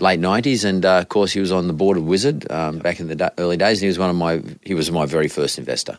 [0.00, 3.00] late nineties, and uh, of course he was on the board of Wizard um, back
[3.00, 3.78] in the da- early days.
[3.78, 5.98] And he was one of my he was my very first investor.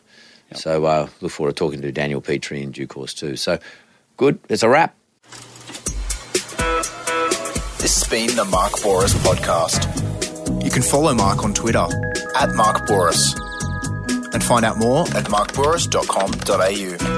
[0.54, 3.36] So uh, look forward to talking to Daniel Petre in due course too.
[3.36, 3.58] So
[4.16, 4.96] good, it's a wrap.
[7.86, 10.64] This has been the Mark Bouris podcast.
[10.64, 11.86] You can follow Mark on Twitter
[12.34, 13.36] at Mark Bouris
[14.34, 17.15] and find out more at markbouris.com.au.